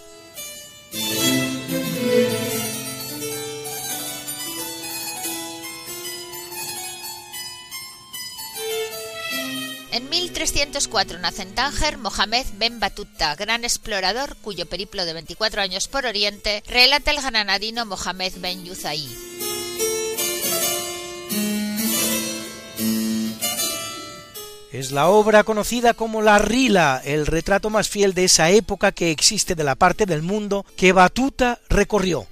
En 9.95 10.09
1304 10.09 11.21
nace 11.21 11.43
en 11.43 11.55
Tánger 11.55 11.99
Mohamed 11.99 12.45
Ben 12.59 12.81
Battuta, 12.81 13.37
gran 13.37 13.63
explorador 13.63 14.35
cuyo 14.43 14.67
periplo 14.67 15.05
de 15.05 15.13
24 15.13 15.63
años 15.63 15.87
por 15.87 16.05
Oriente 16.05 16.65
relata 16.67 17.13
el 17.13 17.23
granadino 17.23 17.87
Mohamed 17.87 18.33
Ben 18.39 18.65
Yuzai. 18.65 19.07
Es 24.73 24.91
la 24.91 25.07
obra 25.07 25.45
conocida 25.45 25.95
como 25.95 26.23
La 26.23 26.41
Rila, 26.41 27.01
el 27.05 27.25
retrato 27.25 27.71
más 27.71 27.89
fiel 27.89 28.15
de 28.15 28.25
esa 28.25 28.51
época 28.51 28.91
que 28.91 29.13
existe 29.13 29.55
de 29.55 29.63
la 29.63 29.77
parte 29.77 30.07
del 30.07 30.23
mundo 30.23 30.67
que 30.77 30.93
Batuta 30.93 31.61
recorrió, 31.69 32.27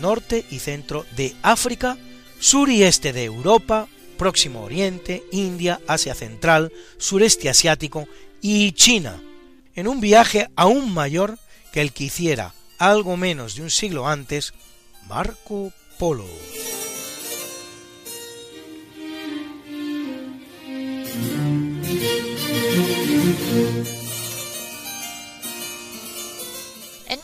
norte 0.00 0.46
y 0.48 0.60
centro 0.60 1.04
de 1.16 1.34
África, 1.42 1.98
sur 2.38 2.70
y 2.70 2.84
este 2.84 3.12
de 3.12 3.24
Europa, 3.24 3.88
Próximo 4.20 4.60
Oriente, 4.60 5.24
India, 5.32 5.80
Asia 5.86 6.14
Central, 6.14 6.70
sureste 6.98 7.48
asiático 7.48 8.06
y 8.42 8.72
China, 8.72 9.18
en 9.74 9.88
un 9.88 9.98
viaje 9.98 10.50
aún 10.56 10.92
mayor 10.92 11.38
que 11.72 11.80
el 11.80 11.94
que 11.94 12.04
hiciera 12.04 12.52
algo 12.76 13.16
menos 13.16 13.54
de 13.54 13.62
un 13.62 13.70
siglo 13.70 14.06
antes 14.06 14.52
Marco 15.08 15.72
Polo. 15.98 16.26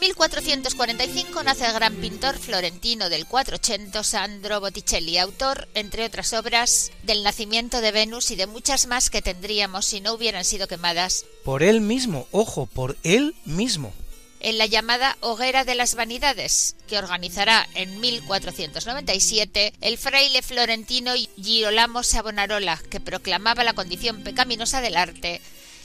1445 0.07 1.43
nace 1.43 1.67
el 1.67 1.73
gran 1.73 1.97
pintor 1.97 2.39
florentino 2.39 3.09
del 3.09 3.27
480 3.27 4.05
Sandro 4.05 4.61
Botticelli, 4.61 5.19
autor, 5.19 5.67
entre 5.75 6.05
otras 6.05 6.33
obras, 6.33 6.93
del 7.03 7.25
nacimiento 7.25 7.81
de 7.81 7.91
Venus 7.91 8.31
y 8.31 8.37
de 8.37 8.47
muchas 8.47 8.87
más 8.87 9.11
que 9.11 9.21
tendríamos 9.21 9.85
si 9.85 10.01
no 10.01 10.13
hubieran 10.13 10.45
sido 10.45 10.69
quemadas. 10.69 11.25
Por 11.45 11.65
él 11.65 11.81
mismo, 11.81 12.29
ojo, 12.31 12.67
por 12.67 12.97
él 13.03 13.35
mismo. 13.45 13.93
En 14.39 14.59
la 14.59 14.67
llamada 14.67 15.17
Hoguera 15.23 15.65
de 15.65 15.75
las 15.75 15.97
Vanidades, 15.97 16.77
que 16.87 16.99
organizará 16.99 17.67
en 17.75 17.99
1497 17.99 19.73
el 19.81 19.99
fraile 19.99 20.41
florentino 20.43 21.15
Girolamo 21.37 22.05
Savonarola, 22.05 22.81
que 22.91 23.01
proclamaba 23.01 23.65
la 23.65 23.75
condición 23.75 24.23
pecaminosa 24.23 24.81
del 24.81 24.97
arte 24.97 25.41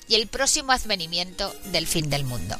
y 0.07 0.13
el 0.13 0.27
próximo 0.27 0.73
advenimiento 0.73 1.51
del 1.71 1.87
fin 1.87 2.11
del 2.11 2.23
mundo. 2.23 2.55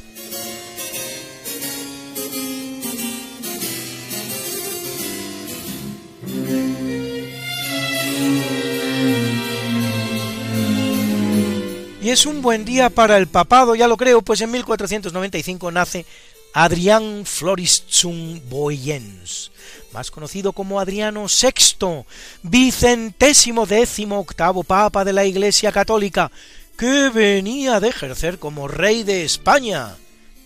Y 12.01 12.09
es 12.09 12.25
un 12.25 12.41
buen 12.41 12.65
día 12.65 12.89
para 12.89 13.17
el 13.17 13.27
papado, 13.27 13.75
ya 13.75 13.87
lo 13.87 13.95
creo, 13.95 14.23
pues 14.23 14.41
en 14.41 14.49
1495 14.49 15.71
nace 15.71 16.05
Adrián 16.51 17.25
Floristzum 17.25 18.41
Boyens, 18.49 19.51
más 19.93 20.09
conocido 20.09 20.51
como 20.51 20.79
Adriano 20.79 21.27
VI, 21.27 22.03
vicentésimo 22.41 23.67
décimo 23.67 24.19
octavo 24.19 24.63
papa 24.63 25.05
de 25.05 25.13
la 25.13 25.25
Iglesia 25.25 25.71
Católica, 25.71 26.31
que 26.75 27.09
venía 27.09 27.79
de 27.79 27.89
ejercer 27.89 28.39
como 28.39 28.67
rey 28.67 29.03
de 29.03 29.23
España, 29.23 29.95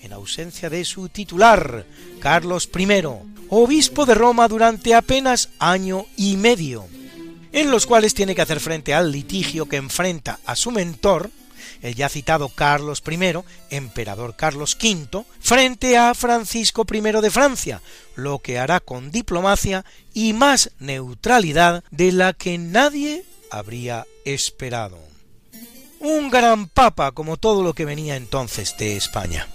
en 0.01 0.11
ausencia 0.11 0.69
de 0.69 0.83
su 0.83 1.07
titular, 1.07 1.85
Carlos 2.19 2.69
I, 2.77 2.85
obispo 3.49 4.05
de 4.05 4.15
Roma 4.15 4.47
durante 4.47 4.93
apenas 4.93 5.49
año 5.59 6.05
y 6.17 6.37
medio, 6.37 6.87
en 7.51 7.71
los 7.71 7.85
cuales 7.85 8.13
tiene 8.13 8.35
que 8.35 8.41
hacer 8.41 8.59
frente 8.59 8.93
al 8.93 9.11
litigio 9.11 9.67
que 9.67 9.77
enfrenta 9.77 10.39
a 10.45 10.55
su 10.55 10.71
mentor, 10.71 11.31
el 11.81 11.95
ya 11.95 12.09
citado 12.09 12.49
Carlos 12.49 13.03
I, 13.09 13.19
emperador 13.69 14.35
Carlos 14.35 14.77
V, 14.81 15.23
frente 15.39 15.97
a 15.97 16.13
Francisco 16.13 16.85
I 16.91 17.01
de 17.01 17.29
Francia, 17.29 17.81
lo 18.15 18.39
que 18.39 18.57
hará 18.57 18.79
con 18.79 19.11
diplomacia 19.11 19.85
y 20.13 20.33
más 20.33 20.71
neutralidad 20.79 21.83
de 21.91 22.11
la 22.11 22.33
que 22.33 22.57
nadie 22.57 23.25
habría 23.51 24.05
esperado. 24.25 24.97
Un 25.99 26.29
gran 26.29 26.67
papa 26.67 27.11
como 27.13 27.37
todo 27.37 27.63
lo 27.63 27.73
que 27.73 27.85
venía 27.85 28.15
entonces 28.15 28.75
de 28.77 28.97
España. 28.97 29.47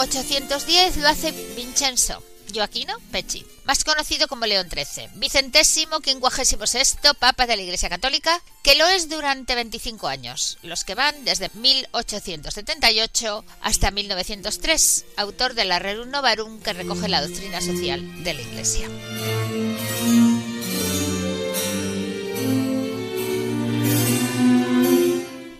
En 0.00 0.04
1810 0.04 0.96
lo 0.98 1.08
hace 1.08 1.32
Vincenzo, 1.56 2.22
Joaquino 2.54 2.94
Pecci, 3.10 3.44
más 3.64 3.82
conocido 3.82 4.28
como 4.28 4.46
León 4.46 4.68
XIII, 4.70 5.08
vicentésimo 5.16 5.98
quincuagésimo 5.98 6.68
sexto 6.68 7.14
Papa 7.14 7.48
de 7.48 7.56
la 7.56 7.62
Iglesia 7.62 7.88
Católica, 7.88 8.40
que 8.62 8.76
lo 8.76 8.86
es 8.86 9.08
durante 9.08 9.56
25 9.56 10.06
años, 10.06 10.58
los 10.62 10.84
que 10.84 10.94
van 10.94 11.24
desde 11.24 11.50
1878 11.52 13.44
hasta 13.60 13.90
1903, 13.90 15.04
autor 15.16 15.54
de 15.54 15.64
la 15.64 15.80
Rerum 15.80 16.10
Novarum 16.10 16.60
que 16.60 16.74
recoge 16.74 17.08
la 17.08 17.20
doctrina 17.20 17.60
social 17.60 18.22
de 18.22 18.34
la 18.34 18.40
Iglesia. 18.40 18.88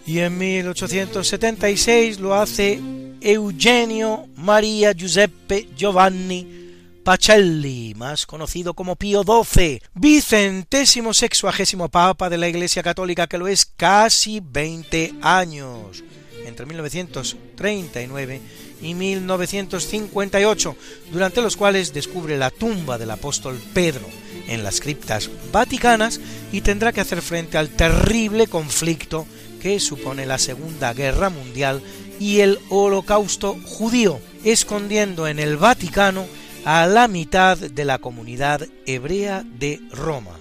Y 0.06 0.20
en 0.20 0.38
1876 0.38 2.20
lo 2.20 2.34
hace 2.36 2.80
Eugenio 3.20 4.26
María 4.36 4.92
Giuseppe 4.92 5.68
Giovanni 5.76 6.68
Pacelli, 7.08 7.94
más 7.96 8.26
conocido 8.26 8.74
como 8.74 8.96
Pío 8.96 9.22
XII, 9.22 9.80
vicentésimo 9.94 11.14
sexuagésimo 11.14 11.88
papa 11.88 12.28
de 12.28 12.36
la 12.36 12.48
Iglesia 12.48 12.82
Católica, 12.82 13.26
que 13.26 13.38
lo 13.38 13.48
es 13.48 13.64
casi 13.64 14.42
20 14.44 15.14
años, 15.22 16.04
entre 16.44 16.66
1939 16.66 18.40
y 18.82 18.92
1958, 18.92 20.76
durante 21.10 21.40
los 21.40 21.56
cuales 21.56 21.94
descubre 21.94 22.36
la 22.36 22.50
tumba 22.50 22.98
del 22.98 23.10
apóstol 23.10 23.58
Pedro 23.72 24.06
en 24.46 24.62
las 24.62 24.80
criptas 24.80 25.30
vaticanas 25.50 26.20
y 26.52 26.60
tendrá 26.60 26.92
que 26.92 27.00
hacer 27.00 27.22
frente 27.22 27.56
al 27.56 27.70
terrible 27.70 28.48
conflicto 28.48 29.26
que 29.62 29.80
supone 29.80 30.26
la 30.26 30.38
Segunda 30.38 30.92
Guerra 30.92 31.30
Mundial 31.30 31.82
y 32.18 32.40
el 32.40 32.58
Holocausto 32.68 33.58
judío, 33.64 34.20
escondiendo 34.44 35.26
en 35.26 35.38
el 35.38 35.56
Vaticano 35.56 36.26
a 36.64 36.86
la 36.86 37.08
mitad 37.08 37.56
de 37.56 37.84
la 37.84 37.98
comunidad 37.98 38.66
hebrea 38.86 39.44
de 39.44 39.80
Roma, 39.90 40.38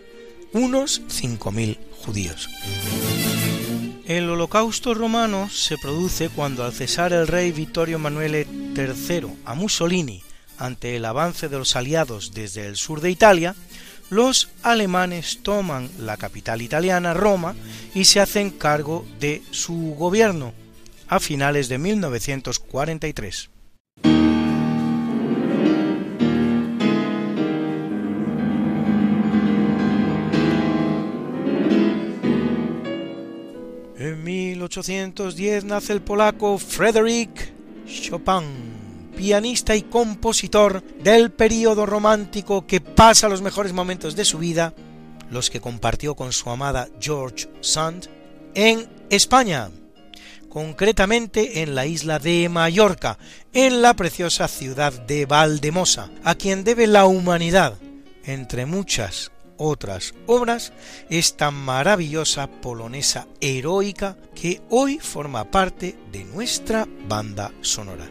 unos 0.54 1.02
5.000 1.04 1.78
judíos. 2.06 2.50
El 4.06 4.30
holocausto 4.30 4.94
romano 4.94 5.50
se 5.50 5.78
produce 5.78 6.30
cuando 6.30 6.64
al 6.64 6.72
cesar 6.72 7.12
el 7.12 7.28
rey 7.28 7.52
Vittorio 7.52 7.98
Emanuele 7.98 8.48
III 8.76 9.28
a 9.44 9.54
Mussolini 9.54 10.24
ante 10.58 10.96
el 10.96 11.06
avance 11.06 11.50
de 11.50 11.58
los 11.58 11.76
aliados 11.76 12.32
desde 12.34 12.68
el 12.68 12.78
sur 12.78 13.02
de 13.02 13.12
Italia, 13.12 13.54
los 14.10 14.50
alemanes 14.64 15.40
toman 15.44 15.90
la 16.00 16.16
capital 16.16 16.62
italiana, 16.62 17.14
Roma, 17.14 17.56
y 17.94 18.06
se 18.06 18.22
hacen 18.22 18.52
cargo 18.52 19.06
de 19.20 19.44
su 19.52 19.96
gobierno 19.98 20.54
a 21.08 21.20
finales 21.20 21.70
de 21.70 21.78
1943. 21.78 23.50
En 34.00 34.24
1810 34.24 35.66
nace 35.66 35.94
el 35.94 36.02
polaco 36.02 36.58
Frédéric 36.58 37.52
Chopin, 37.88 38.44
pianista 39.16 39.76
y 39.76 39.84
compositor 39.84 40.84
del 41.02 41.32
período 41.32 41.86
romántico 41.86 42.68
que 42.68 42.80
pasa 42.80 43.30
los 43.30 43.42
mejores 43.42 43.74
momentos 43.74 44.16
de 44.16 44.26
su 44.26 44.38
vida, 44.38 44.74
los 45.32 45.50
que 45.50 45.62
compartió 45.62 46.16
con 46.16 46.32
su 46.32 46.50
amada 46.50 46.90
George 47.00 47.50
Sand, 47.62 48.08
en 48.54 48.88
España, 49.10 49.72
concretamente 50.50 51.62
en 51.62 51.76
la 51.76 51.86
isla 51.86 52.20
de 52.20 52.48
Mallorca, 52.50 53.18
en 53.54 53.82
la 53.82 53.96
preciosa 53.96 54.48
ciudad 54.48 54.94
de 54.94 55.26
Valdemosa, 55.26 56.10
a 56.24 56.36
quien 56.36 56.64
debe 56.64 56.88
la 56.88 57.06
humanidad, 57.06 57.78
entre 58.24 58.66
muchas 58.66 59.32
otras 59.58 60.14
obras, 60.26 60.74
esta 61.10 61.52
maravillosa 61.52 62.48
polonesa 62.48 63.28
heroica 63.42 64.18
que 64.36 64.62
hoy 64.70 65.00
forma 65.00 65.50
parte 65.50 65.98
de 66.12 66.24
nuestra 66.24 66.88
banda 67.08 67.52
sonora. 67.62 68.10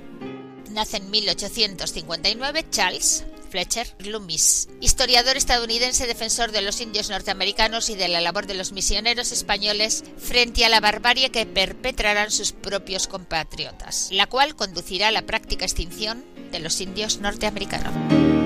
Nace 0.70 0.98
en 0.98 1.10
1859 1.10 2.66
Charles 2.70 3.24
Fletcher 3.56 3.86
Loomis, 4.00 4.68
historiador 4.82 5.38
estadounidense 5.38 6.06
defensor 6.06 6.52
de 6.52 6.60
los 6.60 6.82
indios 6.82 7.08
norteamericanos 7.08 7.88
y 7.88 7.94
de 7.94 8.06
la 8.06 8.20
labor 8.20 8.46
de 8.46 8.52
los 8.52 8.72
misioneros 8.72 9.32
españoles 9.32 10.04
frente 10.18 10.66
a 10.66 10.68
la 10.68 10.80
barbarie 10.80 11.30
que 11.30 11.46
perpetrarán 11.46 12.30
sus 12.30 12.52
propios 12.52 13.06
compatriotas, 13.06 14.10
la 14.12 14.26
cual 14.26 14.56
conducirá 14.56 15.08
a 15.08 15.10
la 15.10 15.22
práctica 15.22 15.64
extinción 15.64 16.22
de 16.52 16.58
los 16.58 16.82
indios 16.82 17.20
norteamericanos. 17.20 18.45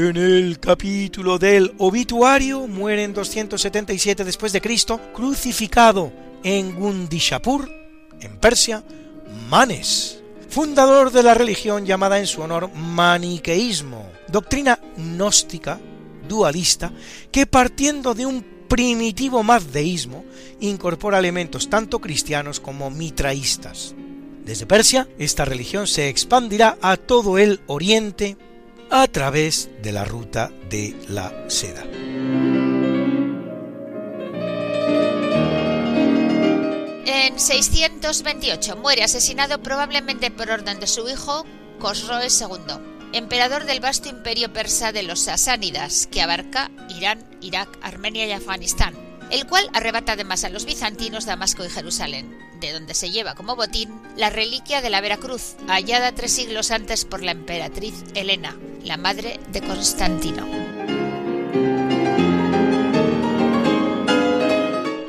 En 0.00 0.16
el 0.16 0.58
capítulo 0.58 1.38
del 1.38 1.74
obituario 1.76 2.66
muere 2.66 3.04
en 3.04 3.12
277 3.12 4.24
después 4.24 4.50
de 4.50 4.62
Cristo, 4.62 4.98
crucificado 5.12 6.10
en 6.42 6.74
Gundishapur, 6.74 7.70
en 8.18 8.38
Persia, 8.38 8.82
Manes, 9.50 10.22
fundador 10.48 11.12
de 11.12 11.22
la 11.22 11.34
religión 11.34 11.84
llamada 11.84 12.18
en 12.18 12.26
su 12.26 12.40
honor 12.40 12.72
maniqueísmo, 12.74 14.06
doctrina 14.28 14.80
gnóstica, 14.96 15.78
dualista, 16.26 16.90
que 17.30 17.44
partiendo 17.44 18.14
de 18.14 18.24
un 18.24 18.42
primitivo 18.68 19.42
mazdeísmo 19.42 20.24
incorpora 20.60 21.18
elementos 21.18 21.68
tanto 21.68 21.98
cristianos 21.98 22.58
como 22.58 22.88
mitraístas. 22.88 23.94
Desde 24.46 24.64
Persia, 24.64 25.06
esta 25.18 25.44
religión 25.44 25.86
se 25.86 26.08
expandirá 26.08 26.78
a 26.80 26.96
todo 26.96 27.36
el 27.36 27.60
oriente 27.66 28.38
a 28.90 29.06
través 29.06 29.70
de 29.82 29.92
la 29.92 30.04
ruta 30.04 30.50
de 30.68 30.96
la 31.08 31.32
seda. 31.48 31.84
En 37.06 37.38
628 37.38 38.76
muere 38.76 39.04
asesinado 39.04 39.62
probablemente 39.62 40.30
por 40.30 40.50
orden 40.50 40.80
de 40.80 40.88
su 40.88 41.08
hijo 41.08 41.46
Cosroes 41.78 42.40
II, 42.40 42.74
emperador 43.12 43.64
del 43.64 43.80
vasto 43.80 44.08
imperio 44.08 44.52
persa 44.52 44.90
de 44.90 45.04
los 45.04 45.20
sasánidas, 45.20 46.08
que 46.08 46.20
abarca 46.20 46.70
Irán, 46.88 47.24
Irak, 47.40 47.68
Armenia 47.82 48.26
y 48.26 48.32
Afganistán, 48.32 48.94
el 49.30 49.46
cual 49.46 49.70
arrebata 49.72 50.12
además 50.12 50.42
a 50.42 50.50
los 50.50 50.64
bizantinos 50.64 51.26
Damasco 51.26 51.64
y 51.64 51.70
Jerusalén, 51.70 52.36
de 52.60 52.72
donde 52.72 52.94
se 52.94 53.10
lleva 53.10 53.36
como 53.36 53.54
botín 53.54 53.88
la 54.16 54.30
reliquia 54.30 54.82
de 54.82 54.90
la 54.90 55.00
Veracruz, 55.00 55.54
hallada 55.68 56.12
tres 56.12 56.32
siglos 56.32 56.72
antes 56.72 57.04
por 57.04 57.22
la 57.22 57.30
emperatriz 57.30 57.94
Helena, 58.14 58.56
la 58.84 58.96
madre 58.96 59.40
de 59.52 59.60
Constantino. 59.60 60.46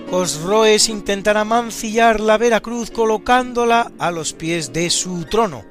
Cosroes 0.09 0.89
intentará 0.89 1.45
mancillar 1.45 2.19
la 2.19 2.37
Veracruz 2.37 2.91
colocándola 2.91 3.91
a 3.97 4.11
los 4.11 4.33
pies 4.33 4.73
de 4.73 4.89
su 4.89 5.23
trono, 5.25 5.63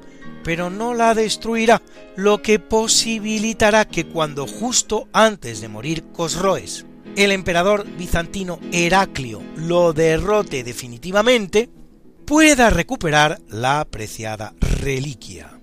pero 0.43 0.69
no 0.69 0.95
la 0.95 1.13
destruirá, 1.13 1.81
lo 2.15 2.41
que 2.41 2.57
posibilitará 2.57 3.85
que 3.85 4.07
cuando 4.07 4.47
justo 4.47 5.07
antes 5.13 5.61
de 5.61 5.67
morir 5.67 6.03
Cosroes, 6.11 6.85
el 7.15 7.31
emperador 7.31 7.85
bizantino 7.97 8.59
Heraclio 8.71 9.41
lo 9.55 9.93
derrote 9.93 10.63
definitivamente, 10.63 11.69
pueda 12.25 12.69
recuperar 12.69 13.39
la 13.47 13.81
apreciada 13.81 14.53
reliquia. 14.59 15.60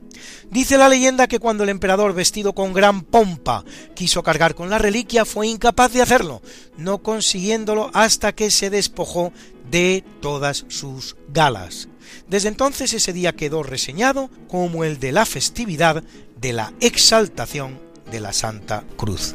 Dice 0.51 0.79
la 0.79 0.89
leyenda 0.89 1.27
que 1.27 1.39
cuando 1.39 1.65
el 1.65 1.69
emperador 1.69 2.15
vestido 2.15 2.55
con 2.55 2.73
gran 2.73 3.03
pompa 3.03 3.65
quiso 3.95 4.23
cargar 4.23 4.55
con 4.55 4.71
la 4.71 4.79
reliquia 4.79 5.27
fue 5.27 5.47
incapaz 5.47 5.93
de 5.93 6.01
hacerlo, 6.01 6.41
no 6.79 6.99
consiguiéndolo 6.99 7.91
hasta 7.93 8.35
que 8.35 8.51
se 8.51 8.71
despojó 8.71 9.33
de 9.71 10.05
todas 10.21 10.65
sus 10.69 11.17
galas. 11.29 11.89
Desde 12.29 12.49
entonces 12.49 12.95
ese 12.95 13.13
día 13.13 13.35
quedó 13.35 13.63
reseñado 13.63 14.31
como 14.49 14.85
el 14.85 14.99
de 14.99 15.13
la 15.13 15.27
festividad 15.27 16.03
de 16.41 16.53
la 16.55 16.73
exaltación 16.81 17.79
de 18.11 18.21
la 18.21 18.33
Santa 18.33 18.85
Cruz. 18.97 19.35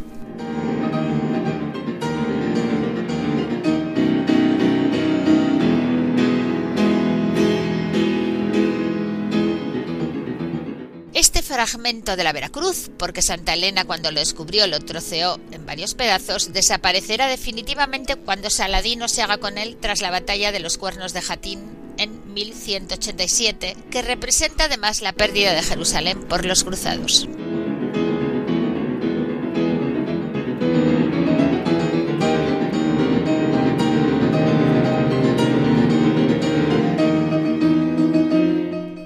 Este 11.14 11.44
fragmento 11.44 12.16
de 12.16 12.24
la 12.24 12.34
Veracruz, 12.34 12.90
porque 12.98 13.22
Santa 13.22 13.54
Elena 13.54 13.86
cuando 13.86 14.12
lo 14.12 14.20
descubrió 14.20 14.66
lo 14.66 14.80
troceó 14.80 15.40
en 15.52 15.64
varios 15.64 15.94
pedazos, 15.94 16.54
desaparecerá 16.54 17.28
definitivamente 17.28 18.16
cuando 18.16 18.50
Saladino 18.50 19.08
se 19.08 19.22
haga 19.22 19.38
con 19.38 19.60
él 19.60 19.78
tras 19.80 20.02
la 20.02 20.10
batalla 20.10 20.52
de 20.52 20.60
los 20.60 20.80
Cuernos 20.80 21.14
de 21.14 21.22
Jatín 21.22 21.60
en 21.98 22.34
1187, 22.34 23.78
que 23.92 24.02
representa 24.02 24.66
además 24.66 25.02
la 25.02 25.14
pérdida 25.14 25.54
de 25.54 25.62
Jerusalén 25.62 26.24
por 26.24 26.46
los 26.46 26.64
cruzados. 26.64 27.28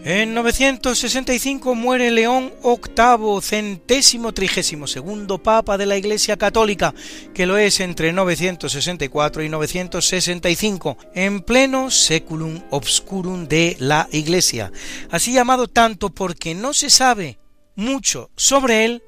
En 0.10 0.34
965 0.34 1.76
muere 1.76 2.12
León 2.12 2.54
VIII, 2.64 3.42
centésimo 3.42 4.34
trigésimo 4.34 4.88
segundo 4.88 5.44
Papa 5.44 5.78
de 5.78 5.86
la 5.86 5.98
Iglesia 5.98 6.38
Católica, 6.38 6.96
que 7.34 7.46
lo 7.46 7.58
es 7.58 7.82
entre 7.82 8.14
964 8.14 9.44
y 9.44 9.50
965, 9.50 10.98
en 11.14 11.42
pleno 11.42 11.92
seculum 11.92 12.62
obscurum 12.70 13.50
de 13.50 13.76
la 13.80 14.08
Iglesia, 14.14 14.72
así 15.12 15.34
llamado 15.34 15.68
tanto 15.68 16.08
porque 16.08 16.56
no 16.56 16.72
se 16.72 16.90
sabe 16.90 17.38
mucho 17.76 18.30
sobre 18.38 18.86
él, 18.86 19.04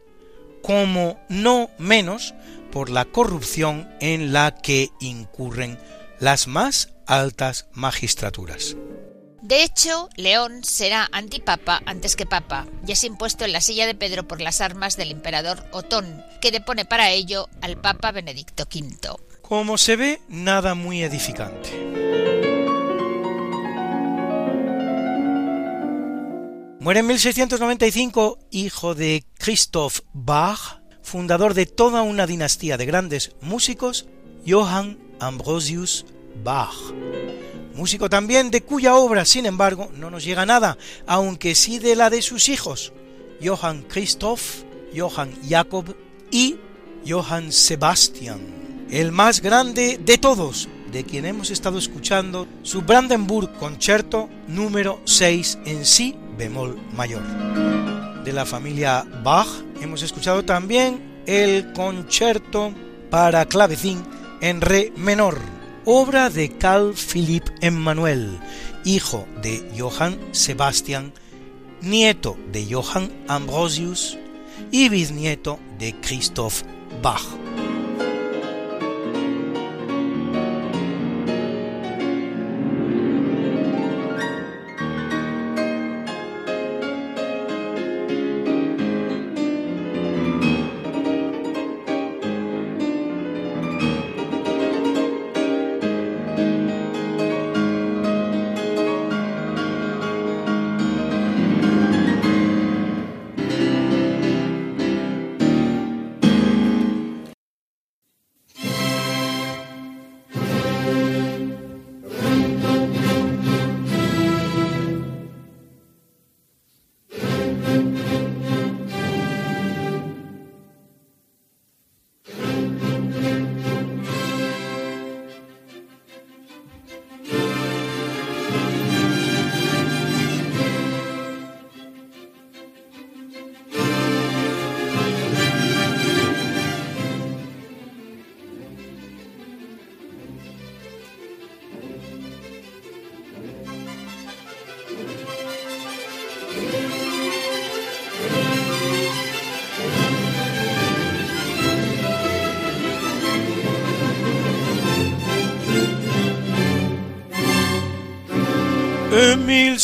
como 0.61 1.17
no 1.29 1.69
menos 1.77 2.33
por 2.73 2.89
la 2.89 3.05
corrupción 3.05 3.87
en 4.01 4.33
la 4.33 4.53
que 4.53 4.89
incurren 4.99 5.79
las 6.19 6.49
más 6.49 6.89
altas 7.05 7.69
magistraturas. 7.71 8.75
De 9.41 9.63
hecho, 9.63 10.09
León 10.17 10.63
será 10.63 11.07
antipapa 11.13 11.81
antes 11.85 12.17
que 12.17 12.25
papa, 12.25 12.67
y 12.85 12.91
es 12.91 13.03
impuesto 13.05 13.45
en 13.45 13.53
la 13.53 13.61
silla 13.61 13.87
de 13.87 13.95
Pedro 13.95 14.27
por 14.27 14.41
las 14.41 14.59
armas 14.59 14.97
del 14.97 15.11
emperador 15.11 15.65
Otón, 15.71 16.23
que 16.41 16.51
depone 16.51 16.83
para 16.83 17.11
ello 17.11 17.47
al 17.61 17.79
papa 17.79 18.11
Benedicto 18.11 18.63
V. 18.63 19.17
Como 19.41 19.77
se 19.77 19.95
ve, 19.95 20.21
nada 20.27 20.75
muy 20.75 21.03
edificante. 21.03 21.69
Muere 26.81 26.99
en 26.99 27.07
1695 27.07 28.39
hijo 28.51 28.93
de 28.93 29.23
Christoph 29.37 30.01
Bach, 30.13 30.81
fundador 31.01 31.53
de 31.53 31.65
toda 31.65 32.01
una 32.01 32.27
dinastía 32.27 32.77
de 32.77 32.85
grandes 32.85 33.31
músicos, 33.41 34.05
Johann 34.45 34.99
Ambrosius 35.19 36.05
Bach 36.43 36.75
músico 37.75 38.09
también 38.09 38.51
de 38.51 38.61
cuya 38.61 38.95
obra, 38.95 39.25
sin 39.25 39.45
embargo, 39.45 39.89
no 39.95 40.09
nos 40.09 40.23
llega 40.23 40.45
nada, 40.45 40.77
aunque 41.07 41.55
sí 41.55 41.79
de 41.79 41.95
la 41.95 42.09
de 42.09 42.21
sus 42.21 42.49
hijos, 42.49 42.93
Johann 43.43 43.83
Christoph, 43.83 44.63
Johann 44.95 45.33
Jacob 45.47 45.95
y 46.31 46.57
Johann 47.07 47.51
Sebastian, 47.51 48.39
el 48.89 49.11
más 49.11 49.41
grande 49.41 49.99
de 50.03 50.17
todos, 50.17 50.67
de 50.91 51.03
quien 51.03 51.25
hemos 51.25 51.51
estado 51.51 51.77
escuchando 51.77 52.47
su 52.63 52.81
Brandenburg 52.81 53.53
Concerto 53.53 54.29
número 54.47 55.01
6 55.05 55.59
en 55.65 55.85
si 55.85 56.15
bemol 56.37 56.79
mayor. 56.95 57.23
De 58.23 58.33
la 58.33 58.45
familia 58.45 59.05
Bach 59.23 59.47
hemos 59.81 60.01
escuchado 60.01 60.43
también 60.43 61.23
el 61.25 61.71
concierto 61.73 62.73
para 63.09 63.45
clavecín 63.45 64.03
en 64.41 64.61
re 64.61 64.91
menor 64.95 65.58
obra 65.85 66.29
de 66.29 66.49
Carl 66.57 66.93
Philipp 66.93 67.49
Emmanuel, 67.61 68.39
hijo 68.83 69.27
de 69.41 69.63
Johann 69.77 70.17
Sebastian, 70.31 71.13
nieto 71.81 72.37
de 72.51 72.65
Johann 72.65 73.11
Ambrosius 73.27 74.17
y 74.71 74.89
bisnieto 74.89 75.59
de 75.77 75.95
Christoph 76.01 76.63
Bach. 77.01 77.23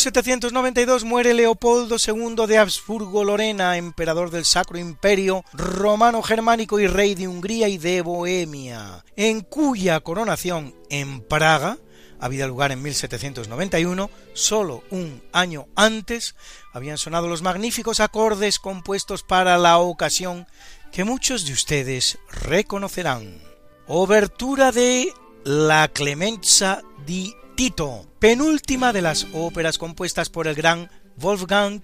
1792 0.06 1.02
muere 1.02 1.34
Leopoldo 1.34 1.96
II 1.98 2.46
de 2.46 2.58
Habsburgo-Lorena, 2.58 3.76
emperador 3.76 4.30
del 4.30 4.44
Sacro 4.44 4.78
Imperio 4.78 5.44
Romano-Germánico 5.52 6.78
y 6.78 6.86
rey 6.86 7.16
de 7.16 7.26
Hungría 7.26 7.66
y 7.68 7.76
de 7.76 8.02
Bohemia, 8.02 9.04
en 9.16 9.40
cuya 9.40 9.98
coronación 9.98 10.76
en 10.90 11.22
Praga 11.22 11.78
había 12.20 12.46
lugar 12.46 12.70
en 12.70 12.82
1791, 12.82 14.08
solo 14.32 14.84
un 14.90 15.24
año 15.32 15.66
antes 15.74 16.36
habían 16.72 16.98
sonado 16.98 17.26
los 17.26 17.42
magníficos 17.42 17.98
acordes 17.98 18.60
compuestos 18.60 19.24
para 19.24 19.58
la 19.58 19.78
ocasión 19.78 20.46
que 20.92 21.02
muchos 21.02 21.46
de 21.46 21.52
ustedes 21.52 22.18
reconocerán. 22.30 23.42
Obertura 23.88 24.70
de 24.70 25.12
La 25.42 25.88
Clemenza 25.88 26.82
di 27.04 27.34
Tito, 27.56 28.04
penúltima 28.18 28.92
de 28.92 29.00
las 29.00 29.28
óperas 29.32 29.78
compuestas 29.78 30.28
por 30.28 30.46
el 30.46 30.54
gran 30.54 30.90
Wolfgang 31.16 31.80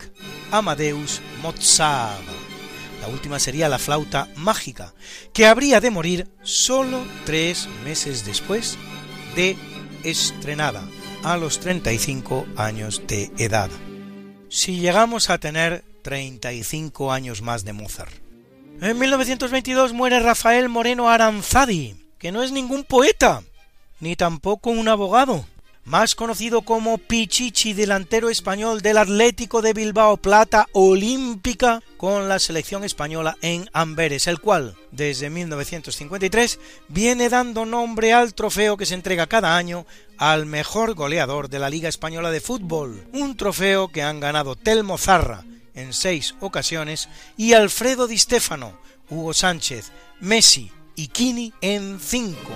Amadeus 0.51 1.23
Mozart. 1.41 2.21
La 3.01 3.09
última 3.09 3.39
sería 3.39 3.71
La 3.71 3.79
flauta 3.79 4.29
mágica, 4.37 4.93
que 5.33 5.47
habría 5.47 5.81
de 5.81 5.91
morir 5.91 6.29
solo 6.43 7.03
tres 7.25 7.71
meses 7.85 8.27
después 8.27 8.77
de 9.35 9.57
estrenada, 10.05 10.87
a 11.25 11.39
los 11.39 11.59
35 11.59 12.47
años 12.57 13.03
de 13.07 13.33
edad. 13.39 13.71
si 14.51 14.79
llegamos 14.79 15.31
a 15.31 15.39
tener 15.39 15.85
35 16.03 17.13
años 17.13 17.41
más 17.41 17.65
de 17.65 17.73
Mozart. 17.73 18.13
En 18.83 18.99
1922 18.99 19.95
muere 19.95 20.21
Rafael 20.21 20.69
Moreno 20.69 21.09
Aranzadi, 21.09 21.97
que 22.19 22.31
no 22.31 22.43
es 22.43 22.53
ningún 22.53 22.85
poeta, 22.85 23.43
ni 24.01 24.17
tampoco 24.17 24.69
un 24.69 24.89
abogado, 24.89 25.47
más 25.85 26.15
conocido 26.15 26.63
como 26.63 26.99
Pichichi, 26.99 27.73
delantero 27.73 28.31
español 28.31 28.83
del 28.83 28.99
Atlético 28.99 29.63
de 29.63 29.73
Bilbao 29.73 30.17
Plata 30.17 30.69
Olímpica 30.73 31.83
con 31.97 32.29
la 32.29 32.39
selección 32.39 32.85
española 32.85 33.37
en 33.43 33.69
Amberes, 33.73 34.27
el 34.27 34.41
cual 34.41 34.77
desde 34.93 35.31
1953 35.31 36.59
viene 36.89 37.29
dando 37.29 37.67
nombre 37.67 38.13
al 38.13 38.35
trofeo 38.35 38.77
que 38.77 38.87
se 38.87 38.95
entrega 38.95 39.27
cada 39.27 39.57
año 39.57 39.87
al 40.19 40.47
mejor 40.47 40.95
goleador 40.95 41.49
de 41.49 41.59
la 41.59 41.71
Liga 41.71 41.89
Española 41.89 42.31
de 42.31 42.41
Fútbol, 42.41 43.05
un 43.13 43.37
trofeo 43.37 43.89
que 43.89 44.03
han 44.03 44.21
ganado 44.21 44.55
Telmo 44.55 44.99
Zarra 44.99 45.45
en 45.75 45.93
seis 45.93 46.35
ocasiones 46.41 47.09
y 47.37 47.55
Alfredo 47.55 48.07
Di 48.07 48.19
Stefano, 48.19 48.79
Hugo 49.11 49.35
Sánchez, 49.35 49.91
Messi 50.21 50.71
y 50.95 51.09
Kini 51.09 51.53
en 51.61 51.99
cinco. 52.01 52.53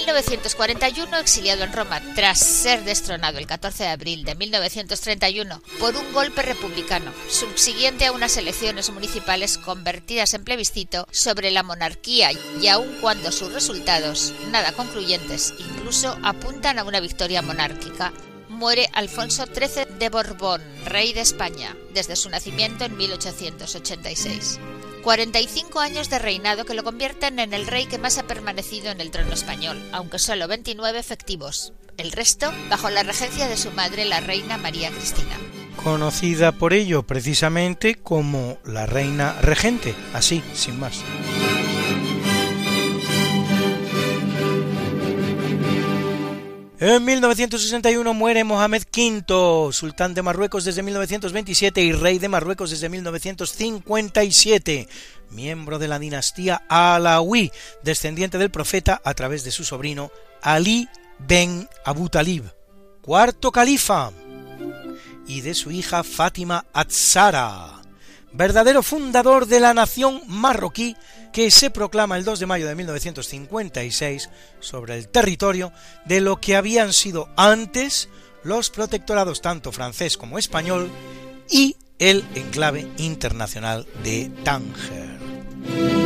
1941, 0.00 1.18
exiliado 1.18 1.64
en 1.64 1.72
Roma 1.72 2.00
tras 2.14 2.38
ser 2.38 2.84
destronado 2.84 3.38
el 3.38 3.46
14 3.46 3.84
de 3.84 3.90
abril 3.90 4.24
de 4.24 4.34
1931 4.34 5.62
por 5.78 5.94
un 5.94 6.12
golpe 6.12 6.40
republicano, 6.42 7.12
subsiguiente 7.28 8.06
a 8.06 8.12
unas 8.12 8.36
elecciones 8.38 8.90
municipales 8.90 9.58
convertidas 9.58 10.32
en 10.32 10.44
plebiscito 10.44 11.06
sobre 11.10 11.50
la 11.50 11.62
monarquía 11.62 12.30
y 12.32 12.68
aun 12.68 12.96
cuando 13.00 13.30
sus 13.30 13.52
resultados, 13.52 14.32
nada 14.50 14.72
concluyentes, 14.72 15.52
incluso 15.58 16.18
apuntan 16.22 16.78
a 16.78 16.84
una 16.84 17.00
victoria 17.00 17.42
monárquica, 17.42 18.12
muere 18.48 18.88
Alfonso 18.94 19.44
XIII 19.46 19.98
de 19.98 20.08
Borbón, 20.08 20.62
rey 20.86 21.12
de 21.12 21.20
España, 21.20 21.76
desde 21.92 22.16
su 22.16 22.30
nacimiento 22.30 22.84
en 22.84 22.96
1886. 22.96 24.60
45 25.02 25.80
años 25.80 26.10
de 26.10 26.18
reinado 26.18 26.64
que 26.64 26.74
lo 26.74 26.84
convierten 26.84 27.38
en 27.38 27.54
el 27.54 27.66
rey 27.66 27.86
que 27.86 27.98
más 27.98 28.18
ha 28.18 28.24
permanecido 28.24 28.90
en 28.90 29.00
el 29.00 29.10
trono 29.10 29.32
español, 29.32 29.82
aunque 29.92 30.18
solo 30.18 30.46
29 30.46 30.98
efectivos, 30.98 31.72
el 31.96 32.12
resto 32.12 32.52
bajo 32.68 32.90
la 32.90 33.02
regencia 33.02 33.48
de 33.48 33.56
su 33.56 33.70
madre, 33.72 34.04
la 34.04 34.20
reina 34.20 34.58
María 34.58 34.90
Cristina. 34.90 35.36
Conocida 35.82 36.52
por 36.52 36.74
ello 36.74 37.02
precisamente 37.04 37.94
como 37.94 38.58
la 38.64 38.86
reina 38.86 39.40
regente, 39.40 39.94
así, 40.12 40.42
sin 40.52 40.78
más. 40.78 41.02
En 46.82 47.04
1961 47.04 48.14
muere 48.14 48.42
Mohamed 48.42 48.84
V, 48.90 49.70
sultán 49.70 50.14
de 50.14 50.22
Marruecos 50.22 50.64
desde 50.64 50.82
1927 50.82 51.82
y 51.82 51.92
rey 51.92 52.18
de 52.18 52.30
Marruecos 52.30 52.70
desde 52.70 52.88
1957, 52.88 54.88
miembro 55.28 55.78
de 55.78 55.88
la 55.88 55.98
dinastía 55.98 56.62
Alawi, 56.70 57.52
descendiente 57.82 58.38
del 58.38 58.50
profeta 58.50 58.98
a 59.04 59.12
través 59.12 59.44
de 59.44 59.50
su 59.50 59.62
sobrino 59.62 60.10
Ali 60.40 60.88
ben 61.18 61.68
Abu 61.84 62.08
Talib, 62.08 62.44
cuarto 63.02 63.52
califa, 63.52 64.10
y 65.26 65.42
de 65.42 65.52
su 65.52 65.70
hija 65.70 66.02
Fátima 66.02 66.64
Atzara 66.72 67.80
verdadero 68.32 68.82
fundador 68.82 69.46
de 69.46 69.60
la 69.60 69.74
nación 69.74 70.22
marroquí 70.26 70.96
que 71.32 71.50
se 71.50 71.70
proclama 71.70 72.16
el 72.16 72.24
2 72.24 72.40
de 72.40 72.46
mayo 72.46 72.66
de 72.66 72.74
1956 72.74 74.30
sobre 74.60 74.96
el 74.96 75.08
territorio 75.08 75.72
de 76.04 76.20
lo 76.20 76.40
que 76.40 76.56
habían 76.56 76.92
sido 76.92 77.28
antes 77.36 78.08
los 78.42 78.70
protectorados 78.70 79.40
tanto 79.40 79.72
francés 79.72 80.16
como 80.16 80.38
español 80.38 80.90
y 81.50 81.76
el 81.98 82.24
enclave 82.34 82.88
internacional 82.96 83.86
de 84.02 84.30
Tánger. 84.44 85.99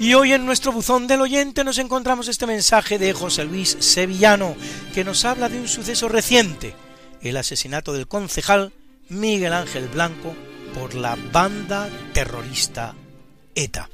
Y 0.00 0.14
hoy 0.14 0.32
en 0.32 0.46
nuestro 0.46 0.72
buzón 0.72 1.06
del 1.06 1.20
oyente 1.20 1.62
nos 1.62 1.76
encontramos 1.76 2.26
este 2.28 2.46
mensaje 2.46 2.98
de 2.98 3.12
José 3.12 3.44
Luis 3.44 3.76
Sevillano, 3.80 4.56
que 4.94 5.04
nos 5.04 5.26
habla 5.26 5.50
de 5.50 5.60
un 5.60 5.68
suceso 5.68 6.08
reciente, 6.08 6.72
el 7.20 7.36
asesinato 7.36 7.92
del 7.92 8.08
concejal 8.08 8.72
Miguel 9.10 9.52
Ángel 9.52 9.88
Blanco 9.88 10.34
por 10.72 10.94
la 10.94 11.18
banda 11.34 11.90
terrorista 12.14 12.94
ETA. 13.54 13.90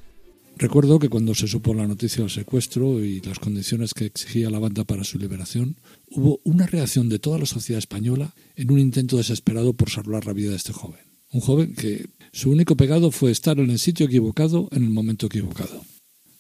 Recuerdo 0.57 1.01
que 1.01 1.09
cuando 1.09 1.35
se 1.35 1.49
supo 1.49 1.75
la 1.75 1.89
noticia 1.89 2.23
del 2.23 2.31
secuestro 2.31 3.03
y 3.05 3.21
las 3.23 3.41
condiciones 3.41 3.93
que 3.93 4.05
exigía 4.05 4.49
la 4.49 4.61
banda 4.61 4.85
para 4.85 5.03
su 5.03 5.19
liberación, 5.19 5.75
hubo 6.13 6.39
una 6.45 6.69
reacción 6.69 7.09
de 7.09 7.19
toda 7.19 7.41
la 7.41 7.47
sociedad 7.47 7.81
española 7.81 8.33
en 8.55 8.71
un 8.71 8.79
intento 8.79 9.17
desesperado 9.17 9.73
por 9.73 9.91
salvar 9.91 10.25
la 10.25 10.35
vida 10.35 10.51
de 10.51 10.57
este 10.57 10.73
joven. 10.73 11.01
Un 11.33 11.41
joven 11.41 11.75
que 11.75 12.07
su 12.31 12.51
único 12.51 12.77
pegado 12.77 13.11
fue 13.11 13.33
estar 13.33 13.59
en 13.59 13.71
el 13.71 13.81
sitio 13.81 14.07
equivocado 14.07 14.69
en 14.71 14.85
el 14.85 14.91
momento 14.91 15.27
equivocado. 15.27 15.83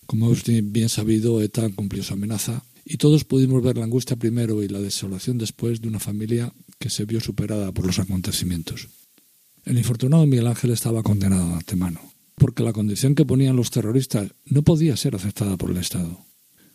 Como 0.07 0.27
hemos 0.27 0.45
bien 0.45 0.89
sabido, 0.89 1.43
ETA 1.43 1.69
cumplió 1.71 2.03
su 2.03 2.15
amenaza 2.15 2.63
y 2.85 2.97
todos 2.97 3.25
pudimos 3.25 3.63
ver 3.63 3.77
la 3.77 3.85
angustia 3.85 4.17
primero 4.17 4.63
y 4.63 4.69
la 4.69 4.81
desolación 4.81 5.39
después 5.39 5.81
de 5.81 5.89
una 5.89 5.99
familia 5.99 6.53
que 6.79 6.91
se 6.91 7.05
vio 7.05 7.21
superada 7.21 7.73
por 7.73 7.87
los 7.87 7.99
acontecimientos. 7.99 8.89
El 9.65 9.79
infortunado 9.79 10.25
Miguel 10.27 10.47
Ángel 10.47 10.71
estaba 10.71 11.03
condenado 11.03 11.49
de 11.49 11.55
antemano, 11.55 12.01
porque 12.37 12.63
la 12.63 12.73
condición 12.73 13.17
que 13.17 13.27
ponían 13.27 13.57
los 13.57 13.73
terroristas 13.73 14.31
no 14.45 14.63
podía 14.63 14.97
ser 14.97 15.17
aceptada 15.17 15.57
por 15.57 15.73
el 15.73 15.79
Estado. 15.79 16.21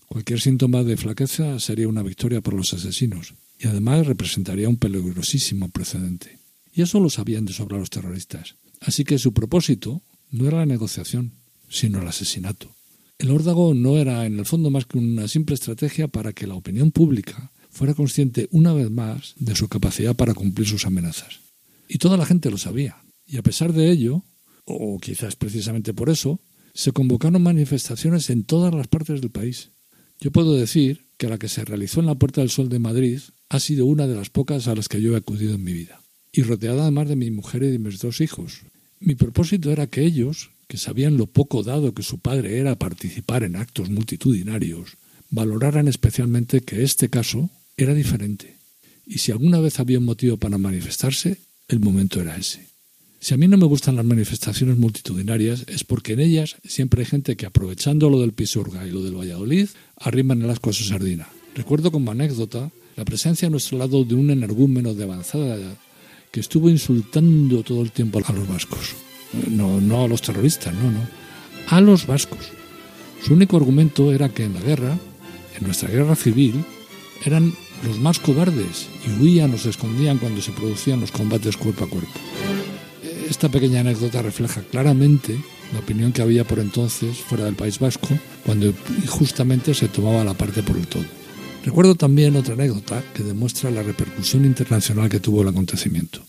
Cualquier 0.07 0.41
síntoma 0.41 0.83
de 0.83 0.97
flaqueza 0.97 1.57
sería 1.61 1.87
una 1.87 2.03
victoria 2.03 2.41
por 2.41 2.53
los 2.53 2.73
asesinos, 2.73 3.33
y 3.57 3.67
además 3.67 4.07
representaría 4.07 4.67
un 4.67 4.75
peligrosísimo 4.75 5.69
precedente. 5.69 6.39
Y 6.73 6.81
eso 6.81 6.99
lo 6.99 7.09
sabían 7.09 7.45
de 7.45 7.53
sobra 7.53 7.77
los 7.77 7.89
terroristas. 7.89 8.55
Así 8.81 9.05
que 9.05 9.17
su 9.17 9.33
propósito 9.33 10.01
no 10.31 10.47
era 10.47 10.57
la 10.57 10.65
negociación, 10.65 11.31
sino 11.69 12.01
el 12.01 12.07
asesinato. 12.09 12.75
El 13.21 13.29
órdago 13.29 13.75
no 13.75 13.99
era 13.99 14.25
en 14.25 14.39
el 14.39 14.47
fondo 14.47 14.71
más 14.71 14.87
que 14.87 14.97
una 14.97 15.27
simple 15.27 15.53
estrategia 15.53 16.07
para 16.07 16.33
que 16.33 16.47
la 16.47 16.55
opinión 16.55 16.89
pública 16.89 17.51
fuera 17.69 17.93
consciente 17.93 18.47
una 18.49 18.73
vez 18.73 18.89
más 18.89 19.35
de 19.37 19.55
su 19.55 19.67
capacidad 19.67 20.15
para 20.15 20.33
cumplir 20.33 20.67
sus 20.67 20.87
amenazas. 20.87 21.39
Y 21.87 21.99
toda 21.99 22.17
la 22.17 22.25
gente 22.25 22.49
lo 22.49 22.57
sabía. 22.57 22.97
Y 23.27 23.37
a 23.37 23.43
pesar 23.43 23.73
de 23.73 23.91
ello, 23.91 24.23
o 24.65 24.97
quizás 24.97 25.35
precisamente 25.35 25.93
por 25.93 26.09
eso, 26.09 26.39
se 26.73 26.93
convocaron 26.93 27.43
manifestaciones 27.43 28.31
en 28.31 28.43
todas 28.43 28.73
las 28.73 28.87
partes 28.87 29.21
del 29.21 29.29
país. 29.29 29.69
Yo 30.19 30.31
puedo 30.31 30.55
decir 30.55 31.05
que 31.17 31.29
la 31.29 31.37
que 31.37 31.47
se 31.47 31.63
realizó 31.63 31.99
en 31.99 32.07
la 32.07 32.15
Puerta 32.15 32.41
del 32.41 32.49
Sol 32.49 32.69
de 32.69 32.79
Madrid 32.79 33.19
ha 33.49 33.59
sido 33.59 33.85
una 33.85 34.07
de 34.07 34.15
las 34.15 34.31
pocas 34.31 34.67
a 34.67 34.73
las 34.73 34.89
que 34.89 34.99
yo 34.99 35.13
he 35.13 35.17
acudido 35.17 35.53
en 35.53 35.63
mi 35.63 35.73
vida, 35.73 36.01
y 36.31 36.41
rodeada 36.41 36.81
además 36.81 37.07
de 37.07 37.17
mi 37.17 37.29
mujer 37.29 37.61
y 37.61 37.69
de 37.69 37.77
mis 37.77 37.99
dos 37.99 38.19
hijos. 38.19 38.61
Mi 38.99 39.13
propósito 39.13 39.71
era 39.71 39.85
que 39.85 40.03
ellos, 40.03 40.50
que 40.71 40.77
sabían 40.77 41.17
lo 41.17 41.27
poco 41.27 41.63
dado 41.63 41.93
que 41.93 42.01
su 42.01 42.19
padre 42.19 42.57
era 42.57 42.79
participar 42.79 43.43
en 43.43 43.57
actos 43.57 43.89
multitudinarios, 43.89 44.95
valoraran 45.29 45.89
especialmente 45.89 46.61
que 46.61 46.83
este 46.83 47.09
caso 47.09 47.49
era 47.75 47.93
diferente. 47.93 48.55
Y 49.05 49.17
si 49.17 49.33
alguna 49.33 49.59
vez 49.59 49.81
había 49.81 49.99
un 49.99 50.05
motivo 50.05 50.37
para 50.37 50.57
manifestarse, 50.57 51.39
el 51.67 51.81
momento 51.81 52.21
era 52.21 52.37
ese. 52.37 52.69
Si 53.19 53.33
a 53.33 53.37
mí 53.37 53.49
no 53.49 53.57
me 53.57 53.65
gustan 53.65 53.97
las 53.97 54.05
manifestaciones 54.05 54.77
multitudinarias 54.77 55.65
es 55.67 55.83
porque 55.83 56.13
en 56.13 56.21
ellas 56.21 56.55
siempre 56.63 57.01
hay 57.01 57.05
gente 57.05 57.35
que 57.35 57.45
aprovechando 57.45 58.09
lo 58.09 58.21
del 58.21 58.31
Pisurga 58.31 58.87
y 58.87 58.91
lo 58.91 59.03
del 59.03 59.19
Valladolid 59.19 59.67
arriman 59.97 60.41
el 60.41 60.51
asco 60.51 60.69
a 60.69 60.73
su 60.73 60.85
sardina. 60.85 61.27
Recuerdo 61.53 61.91
como 61.91 62.11
anécdota 62.11 62.71
la 62.95 63.03
presencia 63.03 63.49
a 63.49 63.51
nuestro 63.51 63.77
lado 63.77 64.05
de 64.05 64.15
un 64.15 64.29
energúmeno 64.29 64.93
de 64.93 65.03
avanzada 65.03 65.53
edad 65.53 65.77
que 66.31 66.39
estuvo 66.39 66.69
insultando 66.69 67.61
todo 67.61 67.81
el 67.81 67.91
tiempo 67.91 68.21
a 68.25 68.31
los 68.31 68.47
vascos 68.47 68.95
no, 69.49 69.79
no 69.81 70.03
a 70.03 70.07
los 70.07 70.21
terroristas, 70.21 70.73
no, 70.73 70.91
no, 70.91 70.99
a 71.67 71.81
los 71.81 72.05
vascos. 72.05 72.51
Su 73.23 73.33
único 73.33 73.57
argumento 73.57 74.11
era 74.11 74.29
que 74.29 74.45
en 74.45 74.53
la 74.53 74.61
guerra, 74.61 74.97
en 75.57 75.65
nuestra 75.65 75.89
guerra 75.89 76.15
civil, 76.15 76.65
eran 77.23 77.53
los 77.85 77.99
más 77.99 78.19
cobardes 78.19 78.87
y 79.05 79.21
huían 79.21 79.53
o 79.53 79.57
se 79.57 79.69
escondían 79.69 80.17
cuando 80.17 80.41
se 80.41 80.51
producían 80.51 81.01
los 81.01 81.11
combates 81.11 81.57
cuerpo 81.57 81.85
a 81.85 81.89
cuerpo. 81.89 82.19
Esta 83.29 83.49
pequeña 83.49 83.81
anécdota 83.81 84.21
refleja 84.21 84.61
claramente 84.61 85.39
la 85.73 85.79
opinión 85.79 86.11
que 86.11 86.21
había 86.21 86.43
por 86.43 86.59
entonces 86.59 87.17
fuera 87.17 87.45
del 87.45 87.55
País 87.55 87.79
Vasco, 87.79 88.09
cuando 88.45 88.73
justamente 89.07 89.73
se 89.73 89.87
tomaba 89.87 90.23
la 90.23 90.33
parte 90.33 90.63
por 90.63 90.75
el 90.77 90.87
todo. 90.87 91.05
Recuerdo 91.63 91.95
también 91.95 92.35
otra 92.35 92.55
anécdota 92.55 93.03
que 93.13 93.23
demuestra 93.23 93.71
la 93.71 93.83
repercusión 93.83 94.45
internacional 94.45 95.09
que 95.09 95.19
tuvo 95.19 95.43
el 95.43 95.47
acontecimiento. 95.47 96.21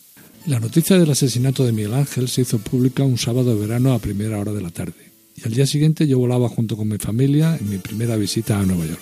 La 0.44 0.58
noticia 0.58 0.98
del 0.98 1.08
asesinato 1.08 1.64
de 1.64 1.70
Miguel 1.70 1.94
Ángel 1.94 2.28
se 2.28 2.40
hizo 2.40 2.58
pública 2.58 3.04
un 3.04 3.16
sábado 3.16 3.54
de 3.54 3.60
verano 3.60 3.92
a 3.92 4.00
primera 4.00 4.40
hora 4.40 4.52
de 4.52 4.60
la 4.60 4.70
tarde. 4.70 5.12
Y 5.36 5.46
al 5.46 5.54
día 5.54 5.66
siguiente 5.66 6.08
yo 6.08 6.18
volaba 6.18 6.48
junto 6.48 6.76
con 6.76 6.88
mi 6.88 6.98
familia 6.98 7.56
en 7.56 7.70
mi 7.70 7.78
primera 7.78 8.16
visita 8.16 8.58
a 8.58 8.66
Nueva 8.66 8.86
York. 8.86 9.00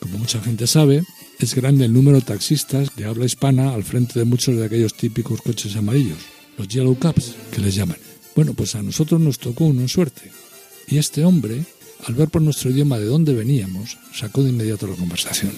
Como 0.00 0.18
mucha 0.18 0.40
gente 0.40 0.66
sabe, 0.66 1.04
es 1.38 1.54
grande 1.54 1.84
el 1.84 1.92
número 1.92 2.16
de 2.18 2.24
taxistas 2.24 2.96
de 2.96 3.04
habla 3.04 3.24
hispana 3.24 3.72
al 3.72 3.84
frente 3.84 4.18
de 4.18 4.24
muchos 4.24 4.56
de 4.56 4.64
aquellos 4.64 4.94
típicos 4.94 5.40
coches 5.42 5.76
amarillos, 5.76 6.18
los 6.58 6.66
Yellow 6.66 6.98
Cabs, 6.98 7.36
que 7.52 7.60
les 7.60 7.76
llaman. 7.76 7.98
Bueno, 8.34 8.54
pues 8.54 8.74
a 8.74 8.82
nosotros 8.82 9.20
nos 9.20 9.38
tocó 9.38 9.66
en 9.66 9.88
suerte. 9.88 10.22
Y 10.88 10.98
este 10.98 11.24
hombre, 11.24 11.64
al 12.04 12.14
ver 12.14 12.30
por 12.30 12.42
nuestro 12.42 12.68
idioma 12.68 12.98
de 12.98 13.06
dónde 13.06 13.32
veníamos, 13.32 13.96
sacó 14.12 14.42
de 14.42 14.50
inmediato 14.50 14.88
la 14.88 14.96
conversación. 14.96 15.52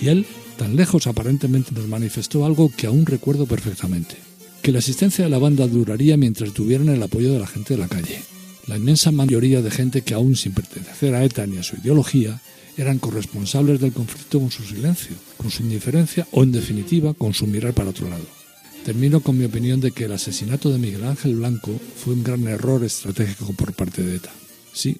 Y 0.00 0.06
él, 0.06 0.24
tan 0.56 0.76
lejos 0.76 1.08
aparentemente, 1.08 1.72
nos 1.74 1.88
manifestó 1.88 2.46
algo 2.46 2.70
que 2.76 2.86
aún 2.86 3.06
recuerdo 3.06 3.46
perfectamente. 3.46 4.27
Que 4.62 4.72
la 4.72 4.78
asistencia 4.80 5.24
de 5.24 5.30
la 5.30 5.38
banda 5.38 5.66
duraría 5.66 6.16
mientras 6.16 6.52
tuvieran 6.52 6.88
el 6.88 7.02
apoyo 7.02 7.32
de 7.32 7.38
la 7.38 7.46
gente 7.46 7.74
de 7.74 7.80
la 7.80 7.88
calle. 7.88 8.20
La 8.66 8.76
inmensa 8.76 9.10
mayoría 9.10 9.62
de 9.62 9.70
gente 9.70 10.02
que 10.02 10.14
aún 10.14 10.36
sin 10.36 10.52
pertenecer 10.52 11.14
a 11.14 11.24
ETA 11.24 11.46
ni 11.46 11.58
a 11.58 11.62
su 11.62 11.76
ideología, 11.76 12.40
eran 12.78 12.98
corresponsables 12.98 13.80
del 13.80 13.92
conflicto 13.92 14.38
con 14.38 14.50
su 14.50 14.62
silencio, 14.62 15.16
con 15.36 15.50
su 15.50 15.62
indiferencia 15.62 16.26
o, 16.30 16.44
en 16.44 16.52
definitiva, 16.52 17.12
con 17.12 17.34
su 17.34 17.46
mirar 17.46 17.74
para 17.74 17.90
otro 17.90 18.08
lado. 18.08 18.24
Termino 18.84 19.20
con 19.20 19.36
mi 19.36 19.44
opinión 19.44 19.80
de 19.80 19.90
que 19.90 20.04
el 20.04 20.12
asesinato 20.12 20.70
de 20.70 20.78
Miguel 20.78 21.04
Ángel 21.04 21.34
Blanco 21.36 21.78
fue 21.96 22.14
un 22.14 22.22
gran 22.22 22.46
error 22.46 22.84
estratégico 22.84 23.52
por 23.52 23.74
parte 23.74 24.02
de 24.02 24.16
ETA. 24.16 24.32
Sí, 24.72 24.98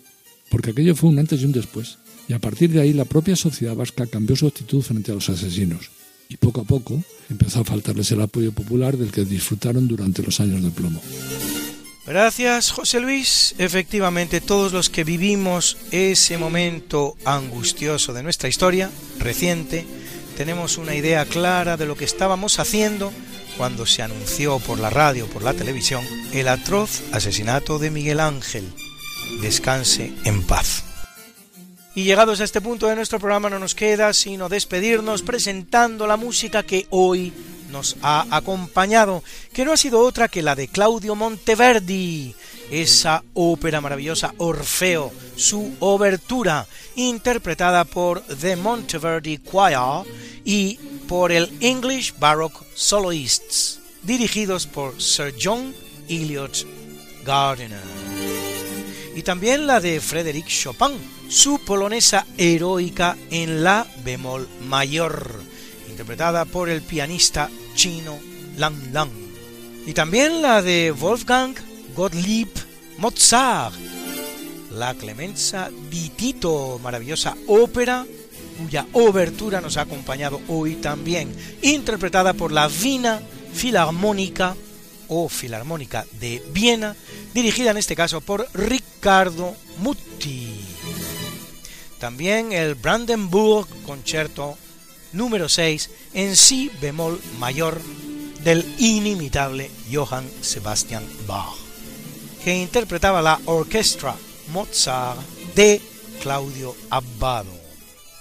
porque 0.50 0.70
aquello 0.70 0.96
fue 0.96 1.10
un 1.10 1.18
antes 1.18 1.40
y 1.40 1.44
un 1.44 1.52
después, 1.52 1.98
y 2.26 2.32
a 2.32 2.40
partir 2.40 2.70
de 2.70 2.80
ahí 2.80 2.92
la 2.92 3.04
propia 3.04 3.36
sociedad 3.36 3.76
vasca 3.76 4.06
cambió 4.06 4.34
su 4.34 4.48
actitud 4.48 4.82
frente 4.82 5.12
a 5.12 5.14
los 5.14 5.28
asesinos, 5.28 5.90
y 6.28 6.36
poco 6.36 6.60
a 6.60 6.64
poco 6.64 7.02
empezó 7.30 7.60
a 7.60 7.64
faltarles 7.64 8.10
el 8.12 8.20
apoyo 8.20 8.52
popular 8.52 8.96
del 8.96 9.10
que 9.10 9.24
disfrutaron 9.24 9.88
durante 9.88 10.22
los 10.22 10.40
años 10.40 10.62
de 10.62 10.70
plomo. 10.70 11.00
Gracias, 12.06 12.70
José 12.70 13.00
Luis. 13.00 13.54
Efectivamente, 13.58 14.40
todos 14.40 14.72
los 14.72 14.88
que 14.88 15.04
vivimos 15.04 15.76
ese 15.90 16.38
momento 16.38 17.16
angustioso 17.26 18.14
de 18.14 18.22
nuestra 18.22 18.48
historia 18.48 18.90
reciente, 19.18 19.86
tenemos 20.36 20.78
una 20.78 20.94
idea 20.94 21.26
clara 21.26 21.76
de 21.76 21.84
lo 21.84 21.96
que 21.96 22.06
estábamos 22.06 22.60
haciendo 22.60 23.12
cuando 23.58 23.84
se 23.84 24.02
anunció 24.02 24.58
por 24.58 24.78
la 24.78 24.88
radio, 24.88 25.26
por 25.26 25.42
la 25.42 25.52
televisión, 25.52 26.02
el 26.32 26.48
atroz 26.48 27.02
asesinato 27.12 27.78
de 27.78 27.90
Miguel 27.90 28.20
Ángel. 28.20 28.64
Descanse 29.42 30.12
en 30.24 30.42
paz. 30.44 30.87
Y 31.98 32.04
llegados 32.04 32.38
a 32.38 32.44
este 32.44 32.60
punto 32.60 32.86
de 32.86 32.94
nuestro 32.94 33.18
programa 33.18 33.50
no 33.50 33.58
nos 33.58 33.74
queda 33.74 34.12
sino 34.12 34.48
despedirnos 34.48 35.22
presentando 35.22 36.06
la 36.06 36.16
música 36.16 36.62
que 36.62 36.86
hoy 36.90 37.32
nos 37.72 37.96
ha 38.02 38.24
acompañado, 38.30 39.24
que 39.52 39.64
no 39.64 39.72
ha 39.72 39.76
sido 39.76 39.98
otra 39.98 40.28
que 40.28 40.40
la 40.40 40.54
de 40.54 40.68
Claudio 40.68 41.16
Monteverdi, 41.16 42.36
esa 42.70 43.24
ópera 43.34 43.80
maravillosa 43.80 44.32
Orfeo, 44.38 45.10
su 45.34 45.74
obertura, 45.80 46.68
interpretada 46.94 47.84
por 47.84 48.20
The 48.20 48.54
Monteverdi 48.54 49.38
Choir 49.38 50.06
y 50.44 50.78
por 51.08 51.32
el 51.32 51.50
English 51.58 52.14
Baroque 52.16 52.64
Soloists, 52.76 53.80
dirigidos 54.04 54.68
por 54.68 55.02
Sir 55.02 55.34
John 55.36 55.74
Eliot 56.08 56.64
Gardiner. 57.24 57.82
Y 59.16 59.22
también 59.22 59.66
la 59.66 59.80
de 59.80 60.00
Frédéric 60.00 60.46
Chopin, 60.46 61.17
su 61.28 61.58
polonesa 61.60 62.26
heroica 62.36 63.16
en 63.30 63.62
la 63.62 63.86
bemol 64.04 64.48
mayor 64.66 65.40
interpretada 65.88 66.44
por 66.44 66.68
el 66.68 66.82
pianista 66.82 67.50
chino 67.74 68.18
Lang 68.56 68.92
Lang. 68.92 69.10
Y 69.86 69.92
también 69.94 70.42
la 70.42 70.62
de 70.62 70.90
Wolfgang 70.90 71.54
Gottlieb 71.94 72.48
Mozart, 72.98 73.74
la 74.72 74.94
Clemenza 74.94 75.70
di 75.90 76.10
Tito, 76.10 76.78
maravillosa 76.82 77.36
ópera 77.46 78.06
cuya 78.58 78.86
obertura 78.92 79.60
nos 79.60 79.76
ha 79.76 79.82
acompañado 79.82 80.40
hoy 80.48 80.76
también, 80.76 81.34
interpretada 81.62 82.32
por 82.32 82.52
la 82.52 82.68
Vina 82.68 83.20
Filarmónica 83.52 84.56
o 85.08 85.28
Filarmónica 85.28 86.04
de 86.20 86.42
Viena, 86.52 86.94
dirigida 87.32 87.70
en 87.70 87.76
este 87.76 87.96
caso 87.96 88.20
por 88.20 88.48
Riccardo 88.54 89.54
Mutti. 89.78 90.47
También 91.98 92.52
el 92.52 92.74
Brandenburg 92.74 93.66
Concerto 93.84 94.56
número 95.12 95.48
6 95.48 95.90
en 96.14 96.36
si 96.36 96.70
bemol 96.80 97.20
mayor 97.38 97.80
del 98.44 98.64
inimitable 98.78 99.70
Johann 99.92 100.30
Sebastian 100.40 101.04
Bach, 101.26 101.56
que 102.44 102.56
interpretaba 102.56 103.20
la 103.20 103.40
orquesta 103.46 104.14
Mozart 104.52 105.20
de 105.54 105.82
Claudio 106.22 106.76
Abbado, 106.90 107.52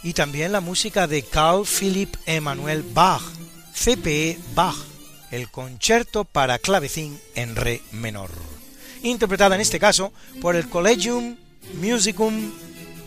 y 0.03 0.13
también 0.13 0.51
la 0.51 0.61
música 0.61 1.07
de 1.07 1.21
Carl 1.21 1.65
Philipp 1.65 2.15
Emanuel 2.25 2.81
Bach, 2.81 3.21
CPE 3.73 4.39
Bach, 4.55 4.75
el 5.29 5.51
concierto 5.51 6.23
para 6.25 6.57
clavecín 6.57 7.19
en 7.35 7.55
re 7.55 7.81
menor, 7.91 8.31
interpretada 9.03 9.53
en 9.53 9.61
este 9.61 9.79
caso 9.79 10.11
por 10.41 10.55
el 10.55 10.67
Collegium 10.67 11.35
Musicum 11.79 12.51